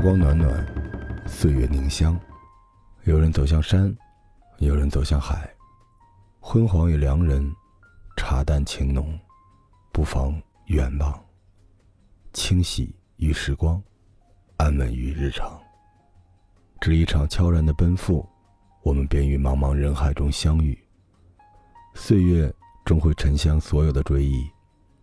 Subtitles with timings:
[0.00, 0.66] 时光暖暖，
[1.26, 2.18] 岁月凝香。
[3.04, 3.94] 有人走向山，
[4.56, 5.54] 有人走向海。
[6.38, 7.54] 昏黄与良人，
[8.16, 9.20] 茶淡情浓，
[9.92, 11.22] 不妨远望。
[12.32, 13.78] 清洗与时光，
[14.56, 15.60] 安稳于日常。
[16.80, 18.26] 只一场悄然的奔赴，
[18.82, 20.82] 我们便于茫茫人海中相遇。
[21.94, 22.50] 岁月
[22.86, 24.48] 终会沉香所有的追忆，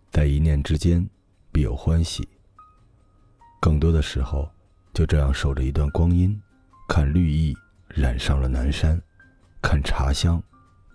[0.10, 1.08] 在一念之间，
[1.52, 2.28] 必有欢喜。
[3.62, 4.50] 更多的时候，
[4.98, 6.36] 就这样守着一段光阴，
[6.88, 7.56] 看绿意
[7.88, 9.00] 染上了南山，
[9.62, 10.42] 看茶香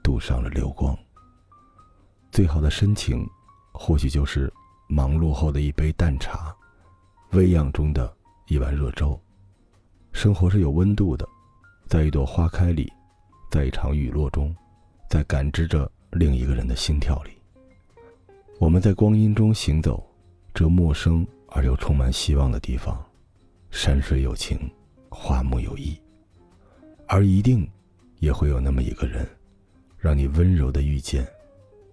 [0.02, 0.98] 镀上了流光。
[2.32, 3.24] 最好的深情，
[3.72, 4.52] 或许就是
[4.88, 6.52] 忙碌后的一杯淡茶，
[7.30, 8.12] 微漾中的
[8.48, 9.16] 一碗热粥。
[10.10, 11.24] 生活是有温度的，
[11.86, 12.92] 在一朵花开里，
[13.52, 14.52] 在一场雨落中，
[15.08, 17.30] 在感知着另一个人的心跳里。
[18.58, 20.04] 我们在光阴中行走，
[20.52, 21.24] 这陌生。
[21.54, 22.98] 而又充满希望的地方，
[23.72, 24.70] 山水有情，
[25.08, 25.98] 花木有意，
[27.08, 27.68] 而一定
[28.20, 29.26] 也会有那么一个人，
[29.98, 31.26] 让你温柔的遇见，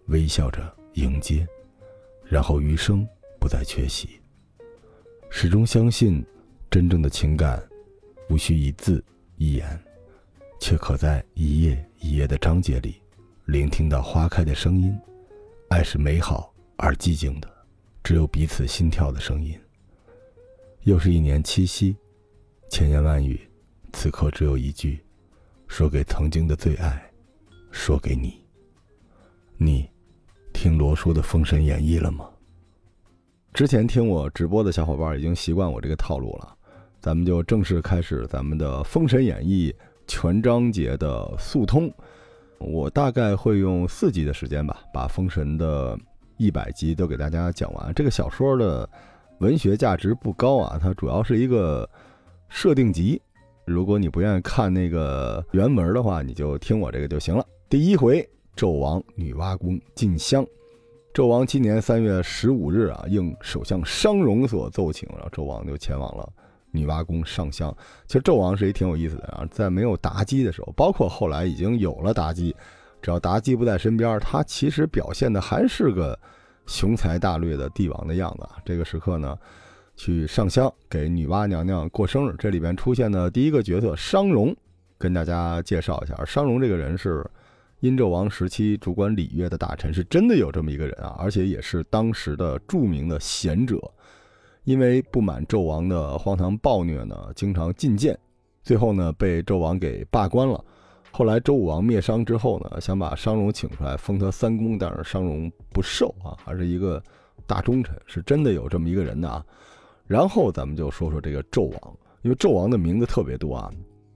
[0.08, 1.48] 微笑着迎接，
[2.26, 3.08] 然后余生
[3.40, 4.10] 不再缺席。
[5.30, 6.24] 始终相信，
[6.70, 7.66] 真正的情感，
[8.30, 9.04] 无需一字
[9.38, 9.82] 一言，
[10.60, 13.02] 却可在一页一页的章节里，
[13.46, 14.96] 聆听到花开的声音。
[15.70, 17.50] 爱是美好而寂静的。
[18.04, 19.58] 只有彼此心跳的声音。
[20.84, 21.96] 又是一年七夕，
[22.70, 23.40] 千言万语，
[23.92, 25.04] 此刻只有一句：
[25.68, 27.12] 说给曾经的最爱，
[27.70, 28.44] 说给你。
[29.58, 29.90] 你，
[30.54, 32.30] 听罗叔的《封神演义》了吗？
[33.54, 36.56] 之前听我直播的小伙伴已经习惯我这个套路了，
[37.02, 39.72] 咱们就正式开始咱们的《封神演义》
[40.08, 41.94] 全章节的速通。
[42.58, 46.00] 我大概会用四集的时间吧，把封神的。
[46.42, 47.94] 一百集都给大家讲完。
[47.94, 48.90] 这个小说的
[49.40, 51.90] 文学价值不高啊，它主要是一个
[52.50, 53.22] 设定集。
[53.66, 57.46] 如果你不愿意看那个原文的话，你就听我这个就行了。
[57.70, 60.46] 第一回，纣王女娲宫进香。
[61.14, 66.28] 纣王今年三月十五日啊，应首相商容所奏请，然后纣王就前往了
[66.72, 67.76] 女娲宫上香。
[68.08, 72.56] 其实纣王是一挺有意思的啊，在没有妲己的时候，包括后来已经有了妲己。
[73.02, 76.20] 只要妲己不在身边，他其实表现的还是个
[76.70, 78.48] 雄才大略的帝王的样子。
[78.64, 79.36] 这个时刻呢，
[79.96, 82.36] 去上香给女娲娘娘过生日。
[82.38, 84.56] 这里边出现的第一个角色商容，
[85.00, 86.24] 跟大家介绍一下。
[86.24, 87.28] 商容这个人是
[87.80, 93.78] 殷纣王时期主管礼乐的大臣，是真的有这么一个人啊，而且也是当时的著名的贤者。
[94.64, 98.16] 因为不满纣王的荒唐暴虐呢，经常进谏，
[98.62, 100.64] 最后呢被纣王给罢官了。
[101.12, 107.02] 后来周武王灭商之后呢，想把商容请出来封他三公，但是商容不受啊，还是一个
[107.46, 109.46] 大忠臣，是真的有这么一个人的啊。
[110.06, 113.70] 然后咱们就说说这个纣王，因为纣王的名字特别多啊。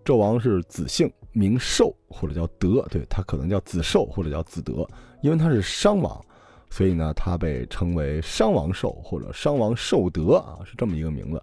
[0.06, 4.88] 纣王是子姓，名寿或者叫德，对他可能叫子寿或者叫子德，
[5.22, 6.24] 因为他是商王，
[6.70, 11.42] 所以呢他被称为商王寿或者商王寿德啊，是这么一个名字。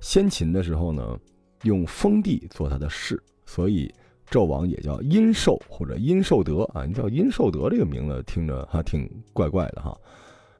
[0.00, 1.18] 先秦的时候呢，
[1.62, 3.90] 用封地做他的氏，所以。
[4.30, 9.96] 纣王也叫殷寿或者殷寿德啊，你叫殷寿德这个名字听着还挺怪怪的哈。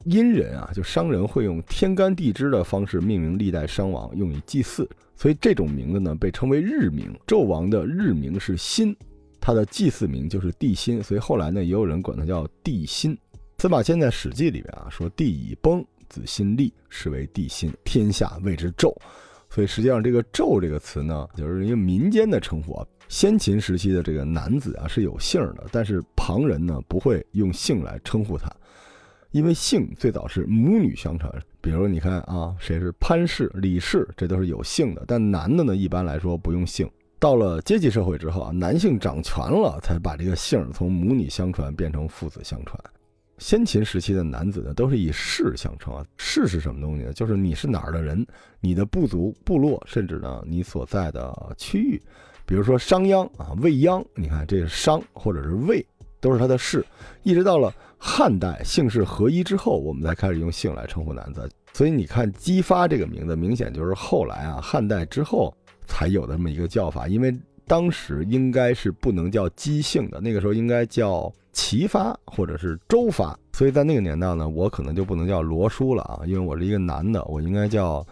[0.04, 7.14] 殷人啊，就商人会用天干地支的方式命名历代商王，用以祭祀，所以这种名字呢被称为日名。
[7.26, 8.96] 纣王的日名是辛，
[9.40, 13.18] 他的祭祀名就是帝辛，所以后来呢也有人管他叫帝辛。
[13.58, 18.94] 司马迁在《史记》里面啊说：“帝已崩，子辛立，是为帝辛，天下谓之纣。”
[19.50, 22.86] 所以实际上这个“纣”这个词呢，就是一个民间的称呼啊。
[23.08, 28.50] 先秦时期的这个男子啊是有姓的，但是旁人呢不会用姓来称呼他，
[29.30, 31.32] 因为姓最早是母女相传。
[31.60, 35.04] 比如你看啊，谁是潘氏、李氏，这都是有姓的。
[35.06, 36.88] 但男的呢，一般来说不用姓。
[37.18, 42.78] 到了阶级社会之后啊，男性掌权了，才把这个姓从母女相传变成父子相传。
[43.38, 46.04] 先秦时期的男子呢，都是以氏相称啊。
[46.16, 47.12] 氏是什么东西呢？
[47.12, 48.24] 就是你是哪儿的人，
[48.60, 52.00] 你的部族、部落，甚至呢你所在的区域。
[52.48, 55.86] 比如说商鞅啊，魏鞅，你看这是商或者是魏，
[56.18, 56.82] 都是他的氏。
[57.22, 61.46] 一直到了汉代，姓氏合一之后，我们才开始用姓来称呼男子。
[61.74, 65.54] 所以你看，姬发这个名字，明显就是后来啊，汉代之后
[65.86, 67.06] 才有的这么一个叫法。
[67.06, 67.30] 因为
[67.66, 73.38] 当时应该是不能叫姬姓的，那个时候应该叫齐发或者是周发。
[73.52, 78.02] 所以在那个年代呢，我可能就不能叫罗叔了啊，因为我是一个男的，我应该叫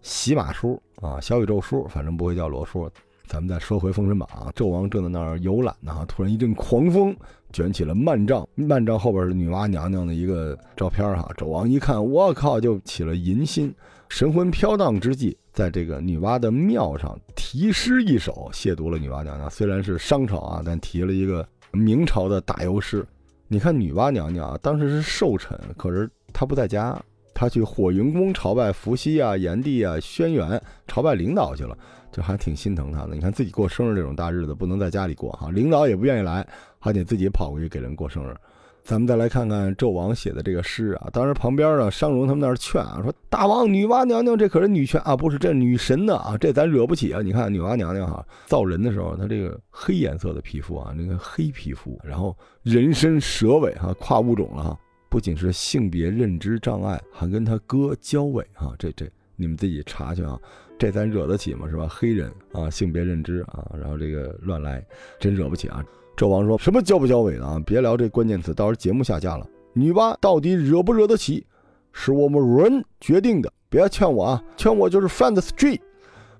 [0.00, 2.90] 喜马叔啊，小宇宙叔，反正不会叫罗叔。
[3.26, 7.14] 咱们再说回《封神榜》，纣王正在那儿游览呢，突然一阵狂风
[7.52, 11.28] 卷起了幔帐，幔帐后边是女娲娘娘的一个照片哈。
[11.36, 13.74] 纣王一看，我靠，就起了淫心，
[14.08, 19.50] 神魂飘荡之际，在这个女娲的庙上题诗一首，亵渎了女娲娘娘。
[19.50, 23.04] 虽然是商朝啊，但题了一个明朝的打油诗。
[23.48, 26.96] 你看女娲娘娘啊，当时是寿辰，可是她不在家，
[27.34, 31.76] 她去火云宫朝拜伏羲啊、炎帝啊、轩辕，朝拜领导去了。
[32.10, 36.46] 就还挺心疼他的，你看自己过生日这种大日子不能在家里过哈，领导也不愿意来，
[36.78, 38.34] 还得自己跑过去给人过生日。
[38.82, 47.20] 咱们再来看看纣王写的这个诗啊，当时旁边呢，商容他们那儿劝啊，说大王女娲娘娘这可是女权啊，不是这女神呢啊，这咱惹不起啊。
[47.20, 54.78] 你看女娲娘娘哈造人的时候，她这个黑颜色的皮肤啊，那个黑皮肤，然后人身蛇尾哈，跨物种了哈，
[55.08, 59.04] 不仅是性别认知障碍，还跟他哥交尾哈，这这
[59.34, 60.38] 你们自己查去啊。
[60.78, 61.68] 这咱惹得起吗？
[61.68, 61.86] 是吧？
[61.88, 64.84] 黑人啊，性别认知啊，然后这个乱来，
[65.18, 65.84] 真惹不起啊！
[66.16, 67.60] 纣王说什么交不交尾的啊？
[67.64, 69.46] 别聊这关键词，到时候节目下架了。
[69.72, 71.46] 女娲到底惹不惹得起，
[71.92, 73.52] 是我们人决定的。
[73.68, 75.82] 别劝我啊，劝我就是 f a n t a s t r e e t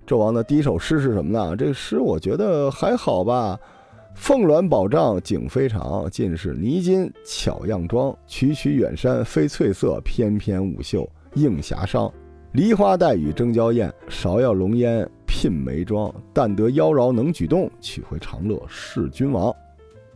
[0.06, 1.56] 纣王的第一首诗是什么呢？
[1.56, 3.58] 这个诗我觉得还好吧。
[4.14, 8.16] 凤鸾宝帐景非常，尽是泥金巧样妆。
[8.26, 12.10] 曲曲远山飞翠色，翩翩舞袖映霞裳。
[12.56, 16.10] 梨花带雨争娇艳，芍药浓烟聘眉妆。
[16.32, 19.54] 但得妖娆能举动，取回长乐是君王。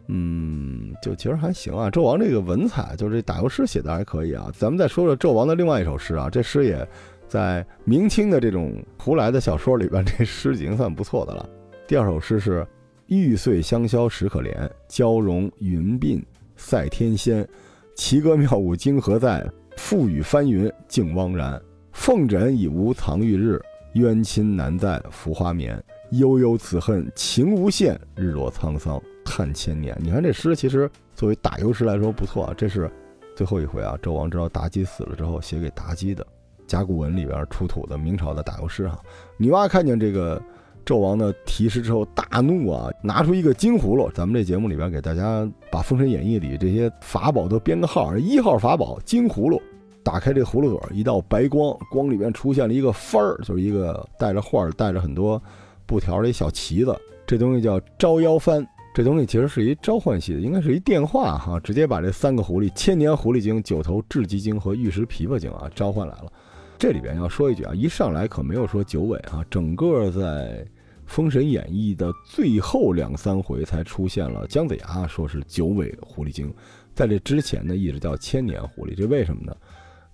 [0.07, 1.91] 嗯，就其实还行啊。
[1.91, 4.51] 纣王这个文采，就是这打油诗写的还可以啊。
[4.55, 6.89] 咱们再说说纣王的另外一首诗啊，这诗也
[7.29, 11.47] 在明清的这种胡来的小说里边，这诗已经算不错的了。
[11.87, 12.67] 第二首诗是：
[13.09, 16.23] 玉碎香消时可怜，娇容云鬓
[16.57, 17.47] 赛天仙。
[17.95, 19.47] 奇歌妙舞今何在？
[19.77, 21.61] 覆雨翻云竟汪然。
[21.93, 23.61] 凤枕已无藏玉日，
[23.95, 25.83] 冤亲难在浮花眠。
[26.13, 29.97] 悠悠此恨情无限，日落沧桑叹千年。
[30.01, 32.55] 你看这诗，其实作为打油诗来说不错啊。
[32.57, 32.91] 这是
[33.37, 36.27] 最后一回啊，纣王知道妲己死了之后写给妲己的
[36.67, 38.99] 甲骨文里边出土的明朝的打油诗哈。
[39.37, 40.43] 女娲看见这个
[40.85, 44.11] 纣王的题诗之后大怒啊，拿出一个金葫芦。
[44.13, 49.63] 咱们这节目里边给大家把《封神演义》里这些法宝都编个号，一号法宝金葫芦。
[50.03, 55.41] 打开这葫芦嘴，一道白光，光里面出现了一个幡儿，就是一个带着画儿、带着很多
[55.87, 56.97] 布条的一小旗子。
[57.27, 66.33] 这东西叫招妖幡，这东西其实是一召唤系的，应该是一电话哈，直接把这三个狐狸——千年狐狸精、九头雉鸡精和玉石琵琶精啊召唤来了。
[66.79, 70.21] 这里边要说一句啊，一上来可没有说九尾啊，整个在
[71.07, 76.53] 《封神演义》的最后两三回才出现了姜子牙说是九尾狐狸精，
[76.95, 79.55] 在这之前呢一直叫千年狐狸，这为什么呢？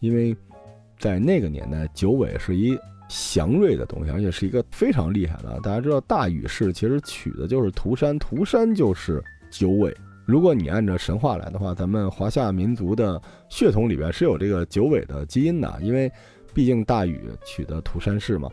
[0.00, 0.37] 因为，
[0.98, 2.78] 在那个年代，九尾是一
[3.08, 5.58] 祥瑞的东西，而且是一个非常厉害的。
[5.62, 9.96] 大家知道，大禹氏其实取的就是涂山，涂山就是九尾。
[10.25, 16.11] 如果你按照神话来的话，咱们华夏民族的血统里边是有这个九尾的基因的，因为
[16.52, 18.50] 毕竟大禹取的涂山氏嘛，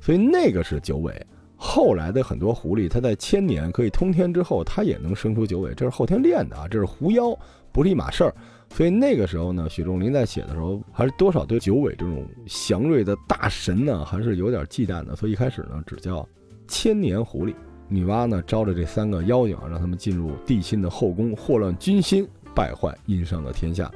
[0.00, 1.12] 所以那个是九尾。
[1.56, 7.36] 后来的很多狐狸，它在千年可以通天之后，它也能生出九尾，这是后天练的啊，这是狐妖，
[7.72, 8.34] 不是一码事儿。
[8.70, 15.16] 所以那个时候呢，许仲林在写的时候，还是多少对九尾这种祥瑞的大神呢，还是有点忌惮的。
[15.16, 16.28] 所以一开始呢，只叫
[16.68, 17.54] 千年狐狸。
[17.88, 23.90] 女娲呢，招着这三个妖精啊，让他们进入帝辛的后宫，祸乱军心，败坏殷商的天下。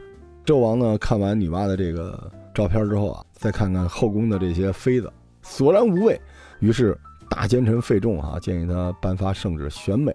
[0.47, 5.13] 纣王呢，看完女娲的这个照片之后啊，再看看后宫的这些妃子，
[5.43, 6.19] 索然无味。
[6.61, 6.97] 于是
[7.29, 10.15] 大奸臣费仲啊，建议他颁发圣旨选美。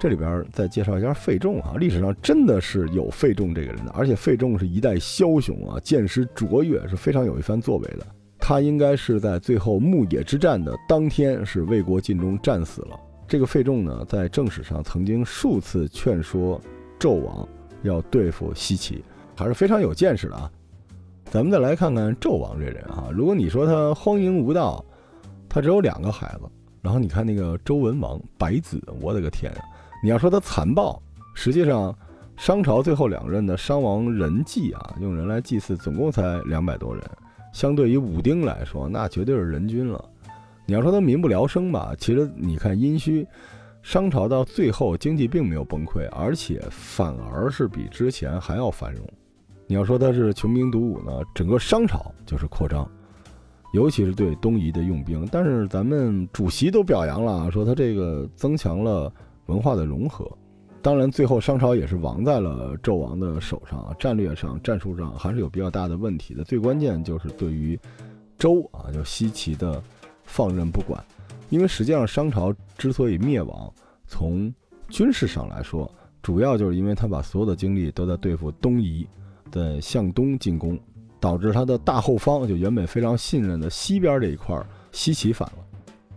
[0.00, 8.06] 这里边再介绍一下费仲啊，历史上真的是有费仲这个人的，而且费仲是一代枭雄啊，见识卓越，是非常有一番作为的。
[8.38, 12.98] 他应该是在最后牧野之战的当天是为国尽忠战死了。
[13.26, 16.60] 这个费仲呢，在正史上曾经数次劝说
[16.98, 17.46] 纣王
[17.82, 19.02] 要对付西岐，
[19.36, 20.50] 还是非常有见识的啊。
[21.24, 24.82] 咱们再来看看纣王这人啊，如果你说他荒淫无道，
[25.48, 26.48] 他只有两个孩子，
[26.80, 29.60] 然后你看那个周文王百子，我的个天啊！
[30.00, 31.02] 你要说他残暴，
[31.34, 31.92] 实际上，
[32.36, 37.04] 商朝最后两任的商王人祭啊，用人来祭祀，总共才两百多人，
[37.52, 40.04] 相对于武丁来说，那绝对是人均了。
[40.66, 43.26] 你要说他民不聊生吧，其实你看殷墟，
[43.82, 49.04] 商朝到最后经济并没有崩溃，而且反而是比之前还要繁荣。
[49.66, 52.88] 你要说他是穷兵黩武呢，整个商朝就是扩张，
[53.72, 55.26] 尤其是对东夷的用兵。
[55.32, 59.12] 但是咱们主席都表扬了，说他这个增强了。
[59.48, 60.26] 文化的融合，
[60.80, 63.94] 当然最后商朝也是亡在了纣王的手上啊。
[63.98, 66.44] 战略上、战术上还是有比较大的问题的。
[66.44, 67.78] 最关键就是对于
[68.38, 69.82] 周啊，就西岐的
[70.24, 71.04] 放任不管。
[71.50, 73.72] 因为实际上商朝之所以灭亡，
[74.06, 74.52] 从
[74.88, 75.90] 军事上来说，
[76.22, 79.06] 主要就是因为他把所有的精力都在对付东夷，
[79.50, 80.78] 在向东进攻，
[81.18, 84.62] 导致他的大后方就原本非常信任的西边这一块
[84.92, 85.64] 西岐反了。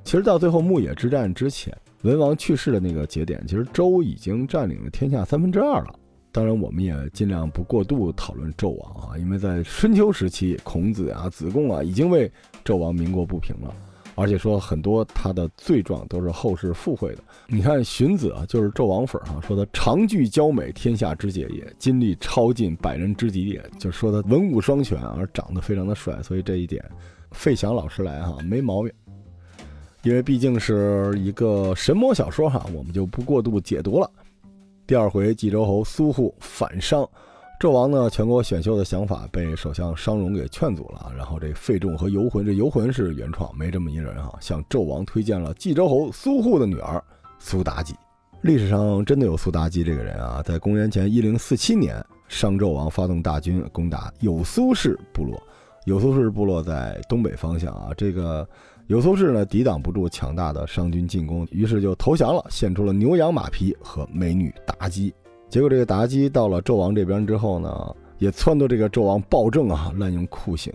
[0.03, 5.95] 其实到最后牧野之战之前，文王去世的那个节点，其实周已经占领了天下三分之二了。
[6.31, 12.31] 当然，我们也尽量不过度讨论纣王啊，因为在春秋时期，孔子啊、子贡啊已经为
[12.63, 13.75] 纣王鸣过不平了，
[14.15, 17.23] 而且说很多他的罪状都是后世附会的。
[17.47, 23.61] 你看荀子啊，就是纣王粉哈，说他长具娇美，天下之杰也；精力超尽，百人之极也。
[23.77, 26.81] 就说他文武双全，而长得非常的帅，所以这一点，
[27.31, 28.91] 费翔老师来哈没毛病。
[30.03, 34.09] 因为毕竟是一个神魔小说哈，我们就不过度解读了。
[34.87, 37.07] 第二回，冀州侯苏护反商，
[37.59, 41.13] 纣王呢，全国选秀的想法被首相商容给劝阻了。
[41.15, 47.01] 然后这费仲和游魂，这游魂是原创，没这么一人哈，向纣王推荐了冀州侯苏护的女儿
[47.37, 47.93] 苏妲己。
[48.41, 55.39] 历史上真的有苏妲己这个人啊，在公元前一零四七年，商纣王发动大军攻打有苏氏部落，
[55.85, 58.47] 有苏氏部落在东北方向啊，这个。
[58.91, 65.13] 有苏氏呢，抵挡不住强大的商军进攻，于是就投降了，献出了牛羊马匹和美女妲己。
[65.47, 70.73] 结果这个妲己到了纣王这边之后呢，也撺掇这个纣王暴政啊，滥用酷刑。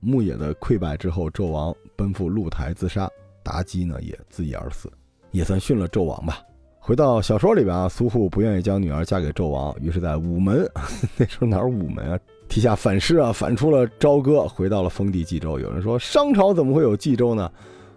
[0.00, 3.08] 牧野的溃败之后，纣王奔赴露台自杀，
[3.44, 4.90] 妲己呢也自缢而死，
[5.30, 6.42] 也算训了纣王吧。
[6.80, 10.68] 回到小说里边啊，苏护不愿意将女儿嫁给纣王，于是在午门，
[11.16, 12.18] 那时候哪儿午门啊？
[12.52, 15.58] 提下反诗啊，反出了朝歌，回到了封地冀州。
[15.58, 17.50] 有人说商朝怎么会有冀州呢？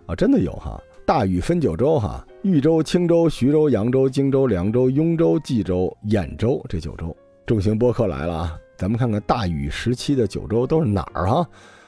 [0.06, 0.82] 啊，真的有哈！
[1.06, 7.14] 大禹分九州哈，豫州、青州、徐州、扬州、荆州、凉州、雍州、冀州、兖州这九州。
[7.46, 11.46] 重型播客来了啊，咱们看看大禹时期的九州都是哪儿哈？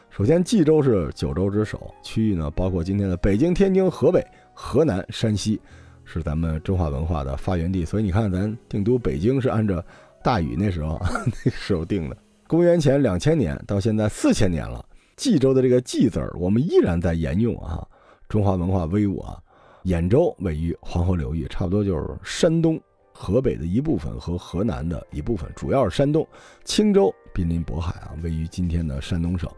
[0.10, 4.22] 首先，冀州是九州之首，区域呢包括今天的北京、天津、河北、
[4.54, 5.58] 河南、山西，
[6.04, 7.86] 是咱们中华文化的发源地。
[7.86, 9.82] 所以你看，咱定都北京是按照
[10.22, 11.00] 大禹那时候
[11.46, 12.18] 那时候定的。
[12.48, 14.84] 公元前两千年到现在四千年了，
[15.18, 17.86] 冀州的这个“冀”字儿，我们依然在沿用啊。
[18.30, 19.38] 中华文化威武啊！
[19.84, 22.80] 兖州位于黄河流域，差不多就是山东、
[23.12, 26.26] 河北的一部分和河南的一部分，主要是山东。
[26.64, 29.50] 青州濒临渤海啊，位于今天的山东省，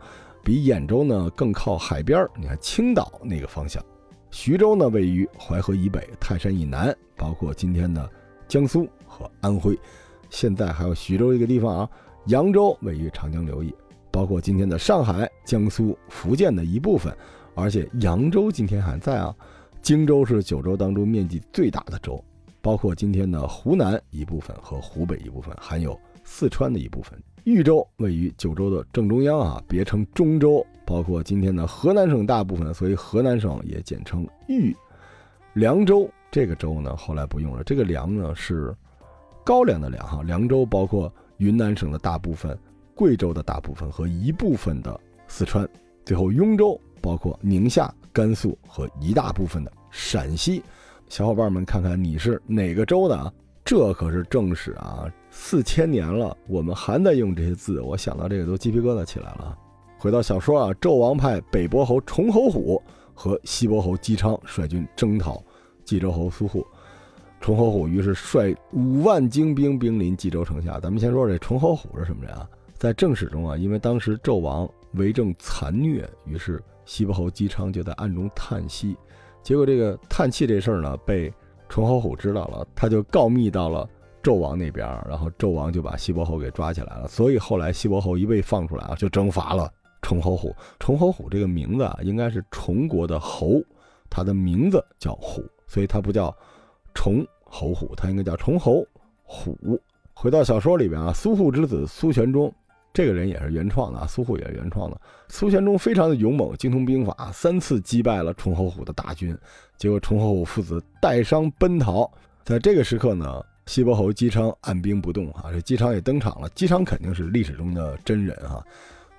[0.44, 2.32] 比兖州呢更靠海边儿。
[2.36, 3.84] 你看青岛那个方向。
[4.32, 8.10] 徐州呢位于淮河以北，泰山以南，包括今天的
[8.48, 9.78] 江苏和安徽。
[10.32, 11.90] 现在还有徐州一个地方啊。
[12.30, 13.74] 扬州位于长江流域，
[14.12, 17.12] 包括今天的上海、江苏、福建的一部分，
[17.56, 19.36] 而且扬州今天还在啊。
[19.82, 22.24] 荆州是九州当中面积最大的州，
[22.62, 27.20] 包括今天的湖南一部分和湖北一部分，还有四川的一部分。
[27.46, 34.76] 豫州位于九州的正中央啊，别称中州，包括今天的河南省大部分，所以河南省也简称豫。
[35.54, 38.76] 凉州这个州呢，后来不用了，这个凉呢是
[39.44, 40.22] 高粱的凉哈。
[40.22, 41.12] 凉州包括。
[41.40, 42.58] 云南省的大部分、
[42.94, 45.68] 贵州的大部分和一部分的四川，
[46.06, 50.62] 最后雍州包括宁夏、甘肃和一大部分的陕西。
[51.08, 53.34] 小伙伴们，看看你是哪个州的啊？
[53.64, 59.58] 这可是正史啊，四千年了，我们还在用这些字，我想到这个都鸡皮疙瘩起来了。
[59.98, 65.42] 回到小说啊，纣王派北伯侯崇侯虎和西伯侯姬昌率军征讨
[65.86, 66.68] 冀州侯苏护。
[67.42, 70.80] 崇侯虎于是率五万精兵兵临冀州城下。
[70.80, 72.48] 咱们先说这崇侯虎是什么人啊？
[72.78, 78.96] 在正史中啊，因为当时纣王为政残虐，于是西伯侯姬昌就在暗中叹息。
[79.42, 81.34] 结果这个叹气这事儿呢，被
[81.70, 83.90] 崇侯虎知道了，他就告密到了
[84.22, 87.08] 纣王那边，然后纣王就把西伯侯给抓起来了。
[87.08, 90.56] 所以后来西伯侯一被放出来啊，就征伐了崇侯虎。
[90.80, 93.62] 崇侯虎这个名字啊，应该是崇国的侯，
[94.10, 96.36] 他的名字叫虎，所以他不叫。
[96.94, 98.86] 崇侯虎，他应该叫崇侯
[99.24, 99.80] 虎。
[100.14, 102.54] 回到小说里边啊，苏护之子苏玄忠，
[102.94, 105.00] 这个人也是原创的啊，苏护也是原创的。
[105.30, 109.38] 苏玄忠非常的勇猛，精通兵法，三次击败了崇侯虎的大军。
[109.78, 112.10] 结果崇侯虎父子带伤奔逃。
[112.44, 116.50] 在这个时刻呢，西伯侯姬昌按兵不动啊，这姬昌也登场了。
[116.50, 118.62] 姬昌肯定是历史中的真人哈。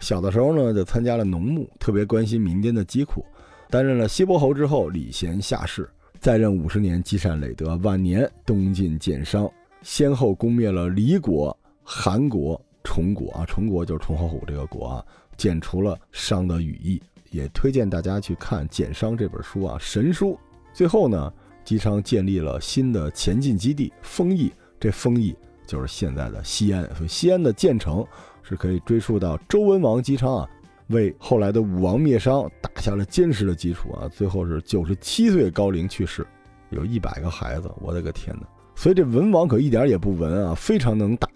[0.01, 3.25] 小的时候呢，就参加了农牧，特别关心民间的疾苦。
[3.71, 5.89] 担任了西伯侯之后，礼贤下士。
[6.21, 7.77] 在任五十年，积善累德。
[7.79, 9.51] 晚年东晋建商，
[9.81, 15.07] 先后攻灭了黎国、韩国、崇国啊，崇国就是崇侯虎这个国啊，
[15.39, 17.01] 剪除了商的羽翼。
[17.31, 20.39] 也推荐大家去看《简商》这本书啊，神书。
[20.75, 21.33] 最后呢，
[21.65, 25.35] 姬昌建立了新的前进基地丰邑，这丰邑
[25.67, 26.85] 就是现在的西安。
[26.95, 28.05] 所以西安的建成
[28.43, 30.51] 是可以追溯到周文王姬昌啊，
[30.91, 34.07] 为后来的武王灭商打下了坚实的基础啊。
[34.09, 36.27] 最后是九十七岁高龄去世，
[36.71, 38.47] 有一百个孩子，我的个天哪！
[38.77, 41.29] 所以这文王可一点也不文啊，非常能打。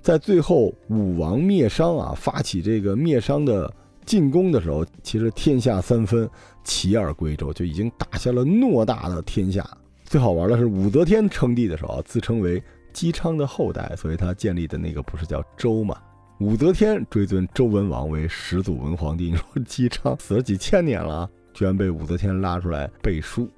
[0.00, 3.70] 在最后武王灭商啊，发起这个灭商的
[4.06, 6.28] 进攻的时候，其实天下三分，
[6.64, 9.68] 齐而归周，就已经打下了偌大的天下。
[10.04, 12.62] 最好玩的是武则天称帝的时候啊，自称为
[12.92, 15.98] 姬昌的后代，所以他建立的那个不是叫周吗？
[16.40, 23.48] 武则天追尊周文王为始祖文皇帝，你说 姬昌死了几千年了，居然被武则天拉出来背书。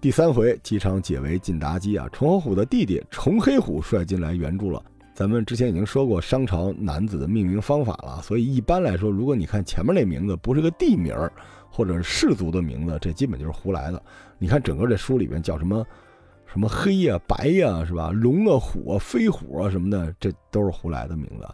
[0.00, 4.82] 第三回，姬昌解围进妲己啊，崇侯虎的弟弟崇黑虎率军来援助了。
[5.14, 11.32] 咱们之前已经说过商朝男子的命名方法了，所以一般来说，如果你看前面那名字不是个地名儿，
[11.70, 14.02] 或者是氏族的名字，这基本就是胡来的。
[14.36, 15.86] 你看整个这书里边叫什么
[16.44, 18.10] 什么黑呀、白呀，是吧？
[18.10, 21.46] 龙啊、虎啊、飞虎啊什么的，这都是胡来的名字。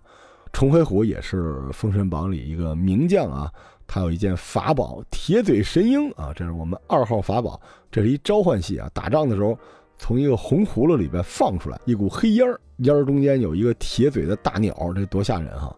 [0.52, 3.50] 崇黑虎也是《封神榜》里一个名将啊，
[3.87, 7.61] 他有一件法宝——铁嘴神鹰啊，这是我们二号法宝。
[7.90, 9.59] 这是一召唤系啊，打仗的时候
[9.99, 15.75] 从一个红葫芦里边放出来一股黑烟儿，烟儿中间有一个铁嘴的大鸟，这多吓人哈！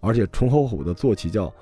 [0.00, 1.52] 而且崇侯虎的坐骑叫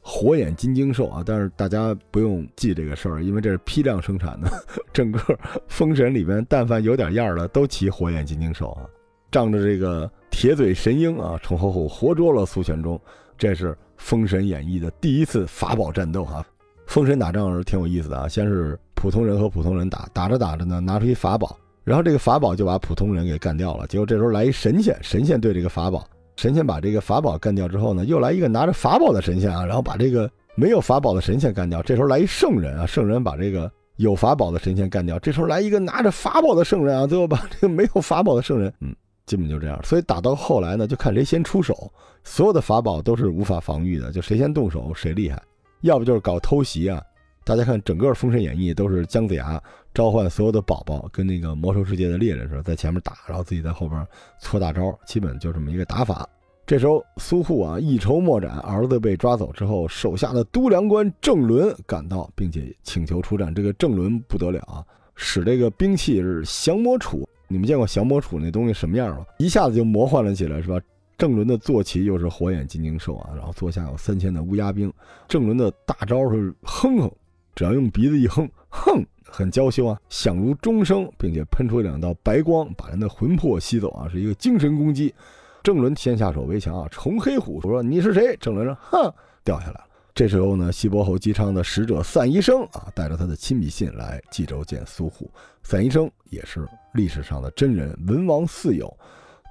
[0.00, 4.50] 火眼金睛兽啊，但是大家不用记这个事儿，因为这是批量生产的。
[4.92, 5.20] 整个
[5.66, 8.86] 封神里边，但凡有点样的都骑火眼金睛兽啊，
[9.30, 10.08] 仗着这个。
[10.36, 13.00] 铁嘴神鹰啊，崇侯虎活捉了苏玄忠，
[13.38, 16.44] 这是《封神演义》的第一次法宝战斗哈。
[16.86, 23.86] 封神打仗是挺有意思的啊，先是普通人和普通人打，打着打着呢，拿出一法宝，然后这个法宝就把普通人给干掉了。
[23.86, 31.80] 结果这时候来一神仙，神仙对这个法宝，神仙把这个法宝干掉之后呢，又来一个拿着法宝的神仙啊，然后把这个没有法宝的神仙干掉。
[31.80, 35.18] 这时候来一圣人啊，圣人把这个有法宝的神仙干掉。
[35.18, 38.94] 这时候来一个拿着法宝的圣人啊，最后把这个没有法宝的圣人，嗯。
[39.26, 41.92] 基本就这样，所以打到后来呢，就看谁先出手。
[42.22, 45.42] 所有的法宝都是无法防御的，就谁先动手谁厉害。
[45.82, 47.02] 要不就是搞偷袭啊！
[47.44, 49.62] 大家看整个《封神演义》都是姜子牙
[49.94, 54.04] 召唤所有的宝宝，跟那个魔兽世界的猎人似的，在前面打，然后自己在后边
[54.40, 56.28] 搓大招，基本就这么一个打法。
[56.66, 63.54] 这时候苏护啊一筹莫展，儿子被抓走之后，手下的都梁官郑伦赶到，并且请求出战。
[63.54, 64.84] 这个郑伦不得了啊，
[65.14, 67.24] 使这个兵器是降魔杵。
[67.48, 69.24] 你们见过降魔杵那东西什么样吗？
[69.38, 70.80] 一下子就魔幻了起来，是吧？
[71.18, 74.92] 郑伦的坐骑又是火眼金睛兽啊，然后坐下有三千的乌鸦兵。
[75.26, 77.10] 郑伦的大招是哼哼，
[77.54, 85.14] 只要用鼻子一哼，哼，很娇羞啊，响如钟声，并且喷出两道白光，把人的魂魄吸走啊，是一个精神攻击。
[85.62, 89.80] 郑伦先下手为强啊，重黑虎说：“你是谁？”郑伦说：“哼，掉下来。”
[90.16, 95.30] 这时候呢，西伯侯姬昌的使者散宜生啊，带着他的亲笔信来冀州见苏护。
[95.62, 98.90] 散宜生也是历史上的真人，文王四友。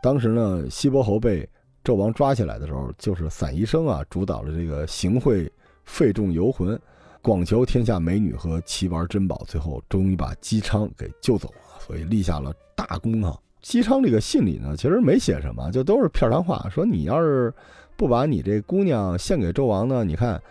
[0.01, 1.47] 当时呢，西伯侯被
[1.83, 5.47] 纣王抓起来的时候，就是散宜生啊主导了这个行贿，
[5.83, 6.79] 费众游魂，
[7.21, 13.37] 广求天下美女和奇玩珍宝，最后终于把姬昌给救走了，所以立下了大功啊。
[13.61, 17.53] 姬昌这个信里呢，其实没写什么，就都是片儿汤话，说你要是。
[17.97, 20.03] 不把你这姑娘献给纣王呢？
[20.03, 20.41] 你看，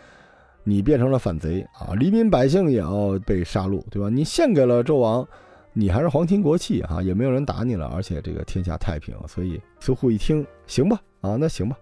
[0.62, 1.94] 你变成了反贼啊！
[1.94, 4.08] 黎民百姓也要被杀戮，对吧？
[4.08, 5.26] 你献给了纣王，
[5.72, 9.14] 你还是皇亲国戚哈，也没有人打你了，而且这个天下太平。
[9.28, 11.76] 所以苏护一听，行吧，啊，那行吧，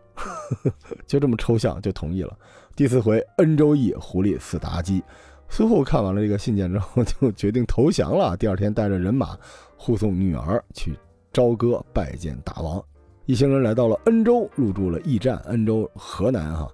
[1.06, 2.36] 就这么抽象就同意了。
[2.74, 5.02] 第四回，恩州役狐狸死妲己。
[5.48, 8.36] 苏护看完了这个信件之后， 就决定投降了。
[8.36, 9.38] 第二天，带着人马
[9.76, 10.98] 护送女儿去
[11.32, 12.82] 朝歌拜见大王。
[13.24, 15.36] 一行人来到了恩州，入住了驿站。
[15.46, 16.68] 恩州河南哈，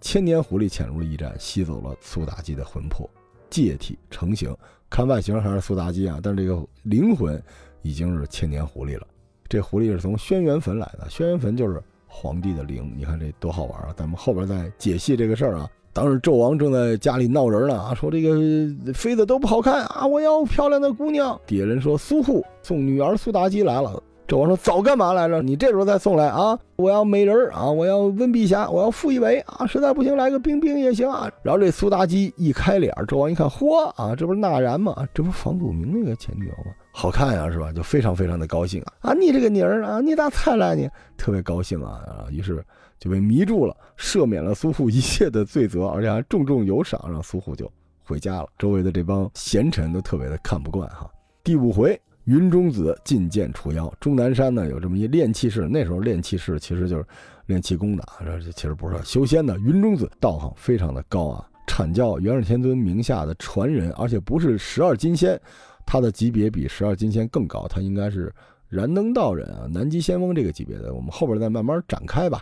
[0.00, 3.08] 千年狐狸潜入了驿站，吸走了苏妲己的魂魄，
[3.50, 4.56] 借体成形。
[4.88, 7.40] 看外形还是苏妲己啊，但是这个灵魂
[7.82, 9.06] 已经是千年狐狸了。
[9.46, 12.90] 这狐狸是从轩辕坟来的，轩辕坟就是皇帝的陵。
[12.96, 13.94] 你看这多好玩啊！
[13.94, 15.68] 咱们后边再解析这个事儿啊。
[15.92, 21.38] 当时纣王正在家里闹人呢啊，说这个妃子都不好看啊，我要漂亮的姑娘。
[21.46, 24.02] 底下人说苏护送女儿苏妲己来了。
[24.30, 25.42] 纣王说：“早干嘛来着？
[25.42, 26.56] 你这时候再送来啊！
[26.76, 27.68] 我要美人啊！
[27.68, 28.70] 我要温碧霞！
[28.70, 29.66] 我要傅一伟啊！
[29.66, 34.94] 实在不行来个冰冰也行啊！”然后这苏妲己一开脸，纣王一看，嚯啊，这不是纳然吗？
[35.12, 36.70] 这不是房祖名那个前女友吗？
[36.92, 37.72] 好看呀，是吧？
[37.72, 39.10] 就非常非常的高兴啊！
[39.10, 40.88] 啊，你这个妮儿啊，你咋才来呢？
[41.16, 42.00] 特别高兴啊！
[42.06, 42.64] 啊，于是
[43.00, 47.68] 就被迷住了，赦免了苏护一切的罪责，而且还重重有赏，让苏护就
[48.04, 48.46] 回家了。
[48.56, 51.10] 周围的这帮贤臣都特别的看不惯哈。
[51.42, 52.00] 第五回。
[52.24, 57.04] 云中子进谏除妖，终南山呢有这么一炼气士，那时候炼气士其实就是
[57.46, 59.58] 练气功的，这其实不是修仙的。
[59.60, 65.40] 云中子道行非常的高啊，阐教元始天尊名下的传人，而且不是十二金仙，
[65.86, 68.32] 他的级别比十二金仙更高，他应该是
[68.68, 70.94] 燃灯道人啊，南极仙翁这个级别的。
[70.94, 72.40] 我们后边再慢慢展开吧。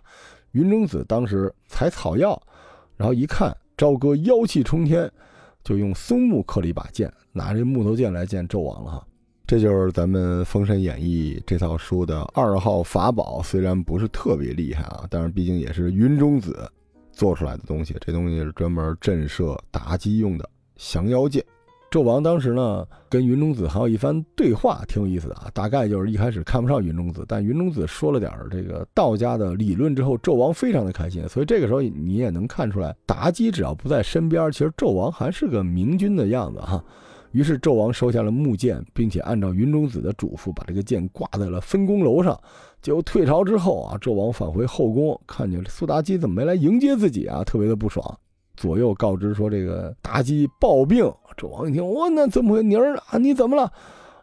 [0.53, 2.39] 云中子当时采草药，
[2.97, 5.11] 然后一看朝歌妖气冲天，
[5.63, 9.07] 就用松木刻了一把剑，拿这木头剑来见纣王了哈。
[9.49, 16.71] 这就是咱们《封神演义》这套书的二号法宝，虽然不是特别厉害啊，但是毕竟也是云中子
[17.13, 17.97] 做出来的东西。
[17.99, 21.43] 这东西是专门震慑妲己用的降妖剑。
[21.91, 25.51] 纣王当时呢，跟云中子还有一番对话，挺有意思的啊。
[25.55, 31.27] 大概就是一开始看不上云中子，但云中子说了点这个道家的理论之后，纣王非常的开心。
[31.27, 36.85] 所以这个时候你也能看出来，妲己只要不在身边，其实纣王还是个明君的样子哈。
[37.33, 42.39] 于是纣王收下了木剑，并且按照云中子的嘱咐，把这个剑挂在了分宫楼上。
[42.81, 48.19] 结果退朝之后啊，纣王返回后宫，看见苏妲己怎么没来迎接自己啊，特别的不爽。
[48.57, 51.05] 左右告知说这个妲己暴病。
[51.37, 53.19] 纣王一听，我那怎么回妮儿啊？
[53.19, 53.71] 你怎么了？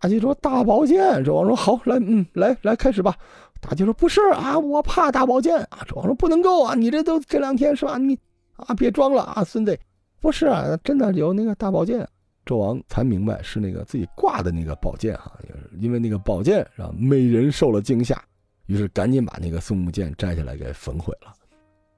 [0.02, 1.24] 妲己说大宝剑。
[1.24, 3.16] 纣王说好，来，嗯，来来开始吧。
[3.62, 5.80] 妲己说不是啊，我怕大宝剑啊。
[5.88, 7.98] 纣王说不能够啊，你这都这两天是吧？
[7.98, 8.18] 你
[8.56, 9.78] 啊别装了啊，孙子，
[10.20, 12.08] 不是啊，真的有那个大宝剑。
[12.46, 15.34] 纣王才明白是那个自己挂的那个宝剑哈，
[15.80, 18.24] 因为那个宝剑让美人受了惊吓，
[18.68, 21.34] 于是赶紧把那个松木剑摘下来给焚毁了。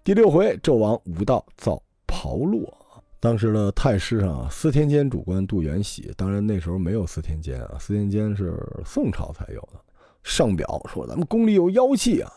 [0.03, 2.65] 第六回，纣王无道造炮烙。
[3.19, 8.55] 当时的太师上，司天监主官杜元喜，当然那时候没有司天监啊，司天监是
[8.85, 9.81] 宋朝才有的。
[10.23, 12.31] 上表说咱们宫里有妖气啊。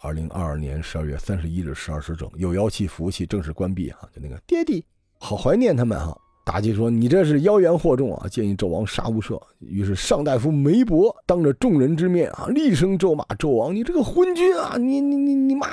[0.00, 4.84] 二零二二年十二月三十一日十二时整，有妖气服务器正式关闭哈，就那个爹地，
[5.18, 6.16] 好怀念他们哈。
[6.48, 8.26] 妲己说：“你这是妖言惑众啊！
[8.26, 14.78] 建议纣王杀无赦。”于是上大夫梅伯当着众人之面啊，厉声咒骂纣王：“你这个昏君啊！
[14.78, 15.66] 你你你你妈！”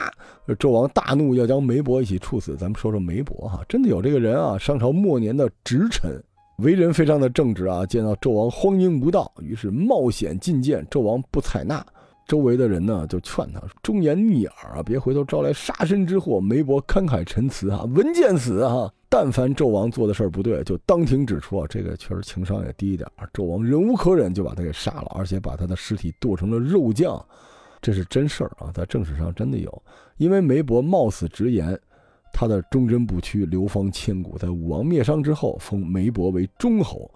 [0.59, 2.57] 纣王大怒，要将梅伯一起处死。
[2.57, 4.57] 咱们说说梅伯哈，真的有这个人啊！
[4.57, 6.21] 商朝末年的直臣，
[6.57, 7.85] 为人非常的正直啊。
[7.85, 11.85] 见到纣王荒淫无道，于是冒险进谏，纣王不采纳。
[12.27, 16.41] 周围的人呢就劝他忠言逆耳啊，别回头招来杀身之祸。
[16.41, 18.91] 梅伯慷慨陈词啊，闻见死啊。
[19.17, 23.09] 但凡纣王做的事儿不对，就当庭指出啊，这个确实情商也低一点。
[23.33, 27.25] 纣王忍无可忍，就把他给杀了，而且把他的尸体剁成了肉酱，
[27.81, 29.83] 这是真事儿啊，在正史上真的有。
[30.17, 31.79] 因为梅伯冒死直言，
[32.33, 34.37] 他的忠贞不屈，流芳千古。
[34.37, 37.09] 在武王灭商之后，封梅伯为忠侯，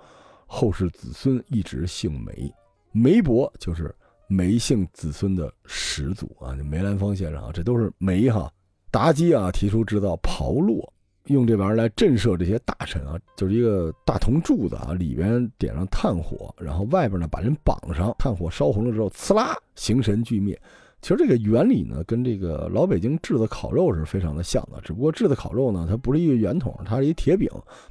[0.47, 2.49] 后世子孙一直姓梅，
[2.93, 3.93] 梅伯就是
[4.29, 6.55] 梅姓子孙的始祖啊。
[6.63, 8.49] 梅兰芳先生啊，这都是梅哈。
[8.89, 10.81] 妲己啊，提出制造炮烙。
[11.25, 20.60] 用这玩意儿来震慑这些大臣啊，就是一个大铜柱子啊，里边点上炭火，然后外边呢把人绑上，炭火烧红了之后，呲啦，形神俱灭。
[21.01, 27.47] 其实这个原理呢，跟这个老北京炙子烤肉是非常的像的，只不过炙子烤肉呢，它不是一个圆筒，它是一铁饼；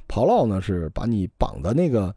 [0.07, 2.13] 炮烙呢是把你绑在那个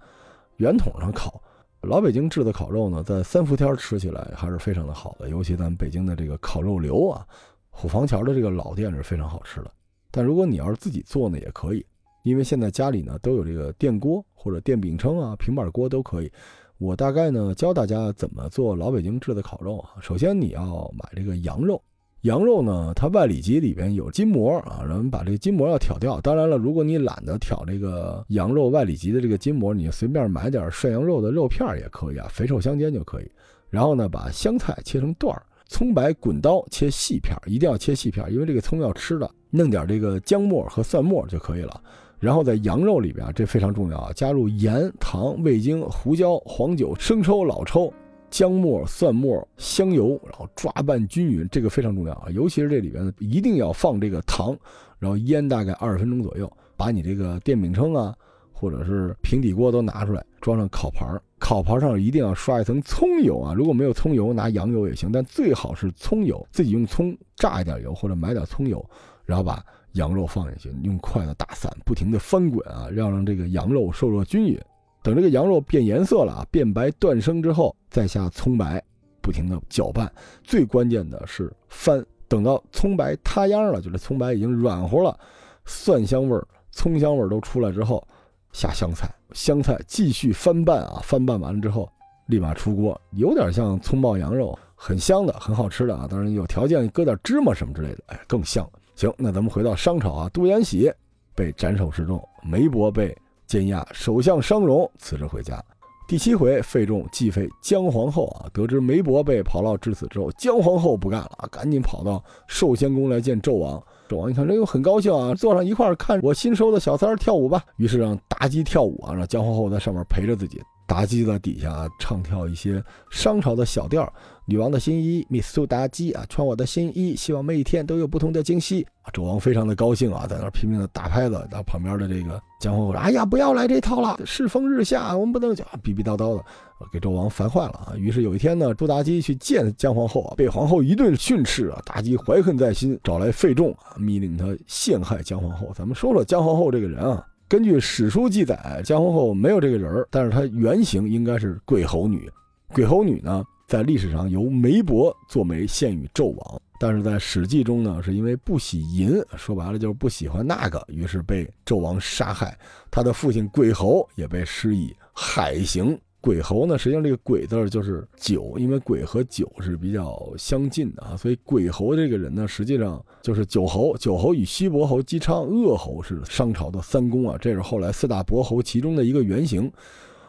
[0.57, 1.41] 圆筒上烤。
[1.81, 7.27] 老北京炙子烤肉呢，在三伏天吃起来还是非常的好的，尤其咱北京的这个烤肉刘啊，
[7.71, 9.71] 虎坊桥的这个老店是非常好吃的。
[10.13, 11.85] 但如果你要是自己做呢，也可以，
[12.23, 16.31] 因为现在家里呢都有这个电锅或者电饼铛啊、平板锅都可以。
[16.79, 19.91] 我大概呢教大家怎么做老北京制的烤肉啊。
[20.01, 21.83] 首先你要买这个羊肉，
[22.23, 26.21] 羊肉呢它外里脊里边有筋膜啊，然后把这个筋膜要挑掉。
[26.21, 33.31] 当然了，如果你懒得挑这个羊肉外里脊的这个筋膜，你随便买点涮羊肉的肉片也可以啊，肥瘦相间就可以。
[33.71, 35.43] 然后呢，把香菜切成段儿。
[35.73, 39.29] 葱白滚刀切细片，一定要切细片，因为这个葱要吃的。
[39.49, 41.83] 弄点这个姜末和蒜末就可以了。
[42.21, 47.91] 然后在羊肉里边，这非常重要啊，加入盐、糖、味精、胡椒、黄酒、生抽、老抽、
[48.31, 52.29] 姜末、蒜末、香油，然后抓拌均匀，这个非常重要啊。
[52.33, 54.55] 尤其是这里边一定要放这个糖，
[54.99, 58.15] 然后腌大概二十分钟左右，把你这个电饼铛啊。
[58.63, 63.53] 或者是平底锅都拿出来，装上烤盘儿烤盘上一定要刷一层葱油啊！
[63.53, 66.47] 如果没有葱油，拿羊油也行，但最好是葱油。
[66.53, 68.89] 自己用葱炸一点油，或者买点葱油，
[69.25, 69.61] 然后把
[69.95, 74.57] 羊肉放进去，用筷子打散，不停的翻滚啊，要让这个羊肉受热均匀。
[75.03, 78.81] 等这个羊肉变颜色了啊，变白断生之后，再下葱白，
[79.21, 80.09] 不停的搅拌。
[80.45, 85.19] 最关键的是翻，等到葱白塌秧了，就是葱白已经软和了，
[85.65, 88.07] 蒜香味儿、葱香味儿都出来之后。
[88.53, 91.91] 下香菜，香菜继续翻拌啊，翻拌完了之后，
[92.27, 96.07] 立马出锅，有点像葱爆羊肉，很香的，很好吃的啊。
[96.09, 98.69] 当然有条件搁点芝麻什么之类的，哎，更香。
[98.95, 100.93] 行，那咱们回到商朝啊，杜延禧
[101.35, 105.63] 被斩首示众，梅伯被监押，首相商容辞职回家。
[106.07, 113.83] 第七回，费仲继废姜皇后啊，得知梅伯被炮烙致死之后，姜皇后不干了，赶紧跑到寿仙宫来见纣王。
[114.13, 117.63] 纣王一看，这又很高兴啊，坐上一块儿看我新收的小三儿跳舞吧。
[117.77, 120.61] 于是让妲己跳舞啊，让姜皇后在上面陪着自己。
[120.89, 124.13] 妲己在底下唱跳一些商朝的小调，
[124.45, 128.85] 女王的新衣，米苏妲己啊，穿我的新衣，希望每一天都有不同的惊喜。
[129.03, 131.35] 啊纣王非常的高兴啊，在那拼命的打拍子。
[131.51, 136.45] 然后旁边的这个姜皇后说：“哎呀，不要来这套了，世风日下，我们不能讲逼逼叨叨的，
[136.93, 145.71] 给纣王烦坏了啊。”于是有一天呢，朱妲己去见姜皇后啊，被皇后一顿训斥啊，妲己怀恨在心，找来费仲啊，命令他陷害姜皇后。
[145.75, 147.25] 咱们说说姜皇后这个人啊。
[147.49, 152.31] 根据史书记载，姜皇后没有这个人儿，但是她原型应该是鬼侯女。
[152.73, 162.55] 鬼侯女呢，在历史上由梅伯做媒献与纣王，但是在史记中呢，是因为不喜淫，说白了就是不喜欢那个，于是被纣王杀害。
[162.91, 165.99] 他的父亲鬼侯也被施以海刑。
[166.21, 173.97] 鬼侯呢，实际上这个“鬼”字就是酒，因为鬼和酒是比较相近的啊，所以鬼侯这个人呢，实际上就是九侯。
[173.97, 179.73] 九侯与西伯侯姬昌、鄂侯是商朝的三公啊，这是后来四大伯侯其中的一个原型。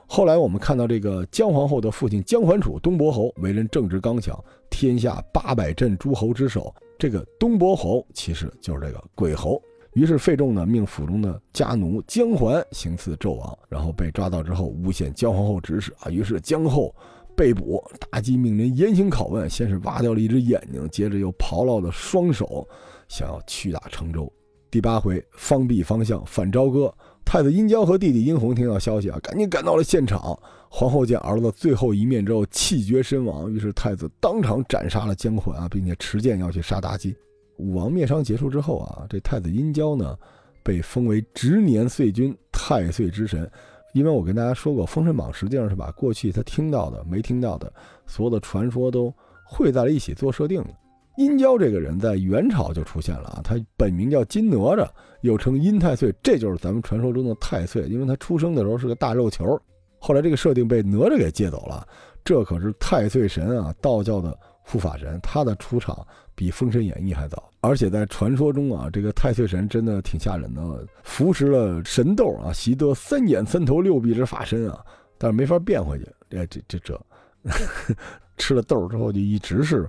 [0.07, 4.37] 后来我们看到这个姜皇后的父亲姜桓楚，东伯侯，为人正直刚强，
[4.69, 6.73] 天下八百镇诸侯之首。
[6.99, 9.61] 这个东伯侯其实就是这个鬼侯。
[9.93, 16.09] 于是费仲呢，命府中的家奴姜桓行刺纣王，然后被抓到之后诬陷姜皇后指使啊。
[16.09, 16.93] 于是姜后
[17.35, 22.67] 被捕，妲己命人严刑拷问，先是挖掉了一只眼睛，接着又刨落了双手，
[23.07, 24.31] 想要屈打成周。
[24.71, 26.91] 第八回，方弼方向反朝歌，
[27.25, 30.37] 太子殷郊和弟弟殷红听到消息啊，赶紧赶到了现场。
[30.69, 37.15] 皇后见儿子最后一面之后气绝身亡，于是太子当场斩杀了姜桓啊，并且持剑要去杀妲己。
[37.57, 40.17] 武王灭商结束之后啊，这太子殷郊呢，
[40.63, 43.49] 被封为执年岁君、太岁之神。
[43.93, 47.71] 因为我跟大家说过，《封神榜》实际上是把过去他听到的、没听到的
[48.07, 49.13] 所有的传说都
[49.45, 50.69] 汇在了一起做设定的。
[51.17, 54.87] 殷郊这个人在元朝就出现了啊，他本名叫金哪吒，
[55.21, 57.83] 又称殷太岁，这就是咱们传说中的太岁。
[57.87, 59.59] 因为他出生的时候是个大肉球，
[59.99, 61.87] 后来这个设定被哪吒给借走了。
[62.23, 66.05] 这可是太岁神啊，道教的护法神，他的出场。
[66.35, 74.83] 比《封神演义》还早，而且在传说中啊，这个太岁神真的挺吓人的，服食了神豆啊，习得三眼三头六臂之法身啊，
[75.19, 76.05] 但是没法变回去。
[76.35, 76.99] 哎，这这这，
[78.35, 79.87] 吃了豆之后就一直是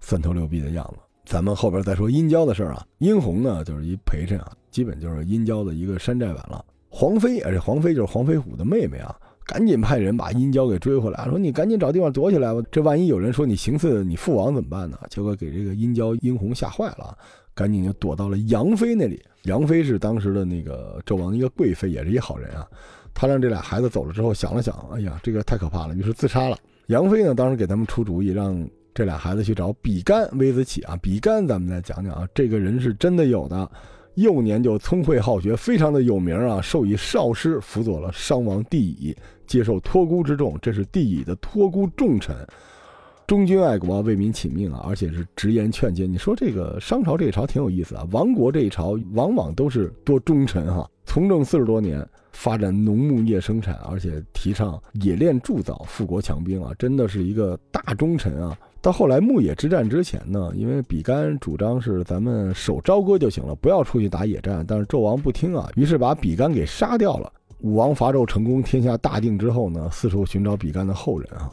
[0.00, 1.00] 三头六臂的样子。
[1.24, 6.64] 咱们后边再说殷郊的事儿啊，殷红呢就是一陪衬啊，基本就是殷郊的一个山寨版了。
[6.88, 9.14] 黄飞，而且黄飞就是黄飞虎的妹妹啊。
[9.44, 12.60] 赶紧派人把殷郊给追回来，说你赶紧找地方躲起来吧。
[12.68, 14.98] 这万一有人说你行刺你父王怎么办呢？
[15.08, 17.16] 结果给这个殷郊、殷红吓坏了，
[17.54, 19.22] 赶紧就躲到了杨妃那里。
[19.44, 22.66] 杨妃是当时的那个纣王的一个贵妃，也是一好人啊。
[23.14, 26.58] 他让这俩孩子走了之后，想了想，哎呀，这个太可怕了，于是自杀了。
[26.86, 30.96] 杨妃呢，当时给他们出主意，让这俩孩子去找比干、微子启啊。
[31.02, 33.70] 比干，咱们再讲讲啊，这个人是真的有的。
[34.14, 39.14] 幼年就聪慧好学，非常的有名啊，授以少师，辅佐了商王帝乙，
[39.46, 40.58] 接受托孤之重。
[40.62, 42.34] 这是帝乙的托孤重臣，
[43.26, 46.10] 忠君爱国，为民请命啊，而且是直言劝谏。
[46.10, 50.90] 你说这个商朝这一朝挺有意思啊，亡国这一朝往往都是多忠臣哈。
[51.04, 58.56] 从政四十多年，发展农牧业生产，而且提倡冶炼铸造，富国强兵啊，真的是一个大忠臣啊。
[58.80, 64.64] 到后来牧野之战之前呢，因为比干主张是咱们守朝歌就行了，不要出去打野战。
[64.66, 67.32] 但是纣王不听啊，于是把比干给杀掉了。
[67.60, 71.50] 武王伐纣成功，天下大定之后呢，四处寻找比干的后人啊。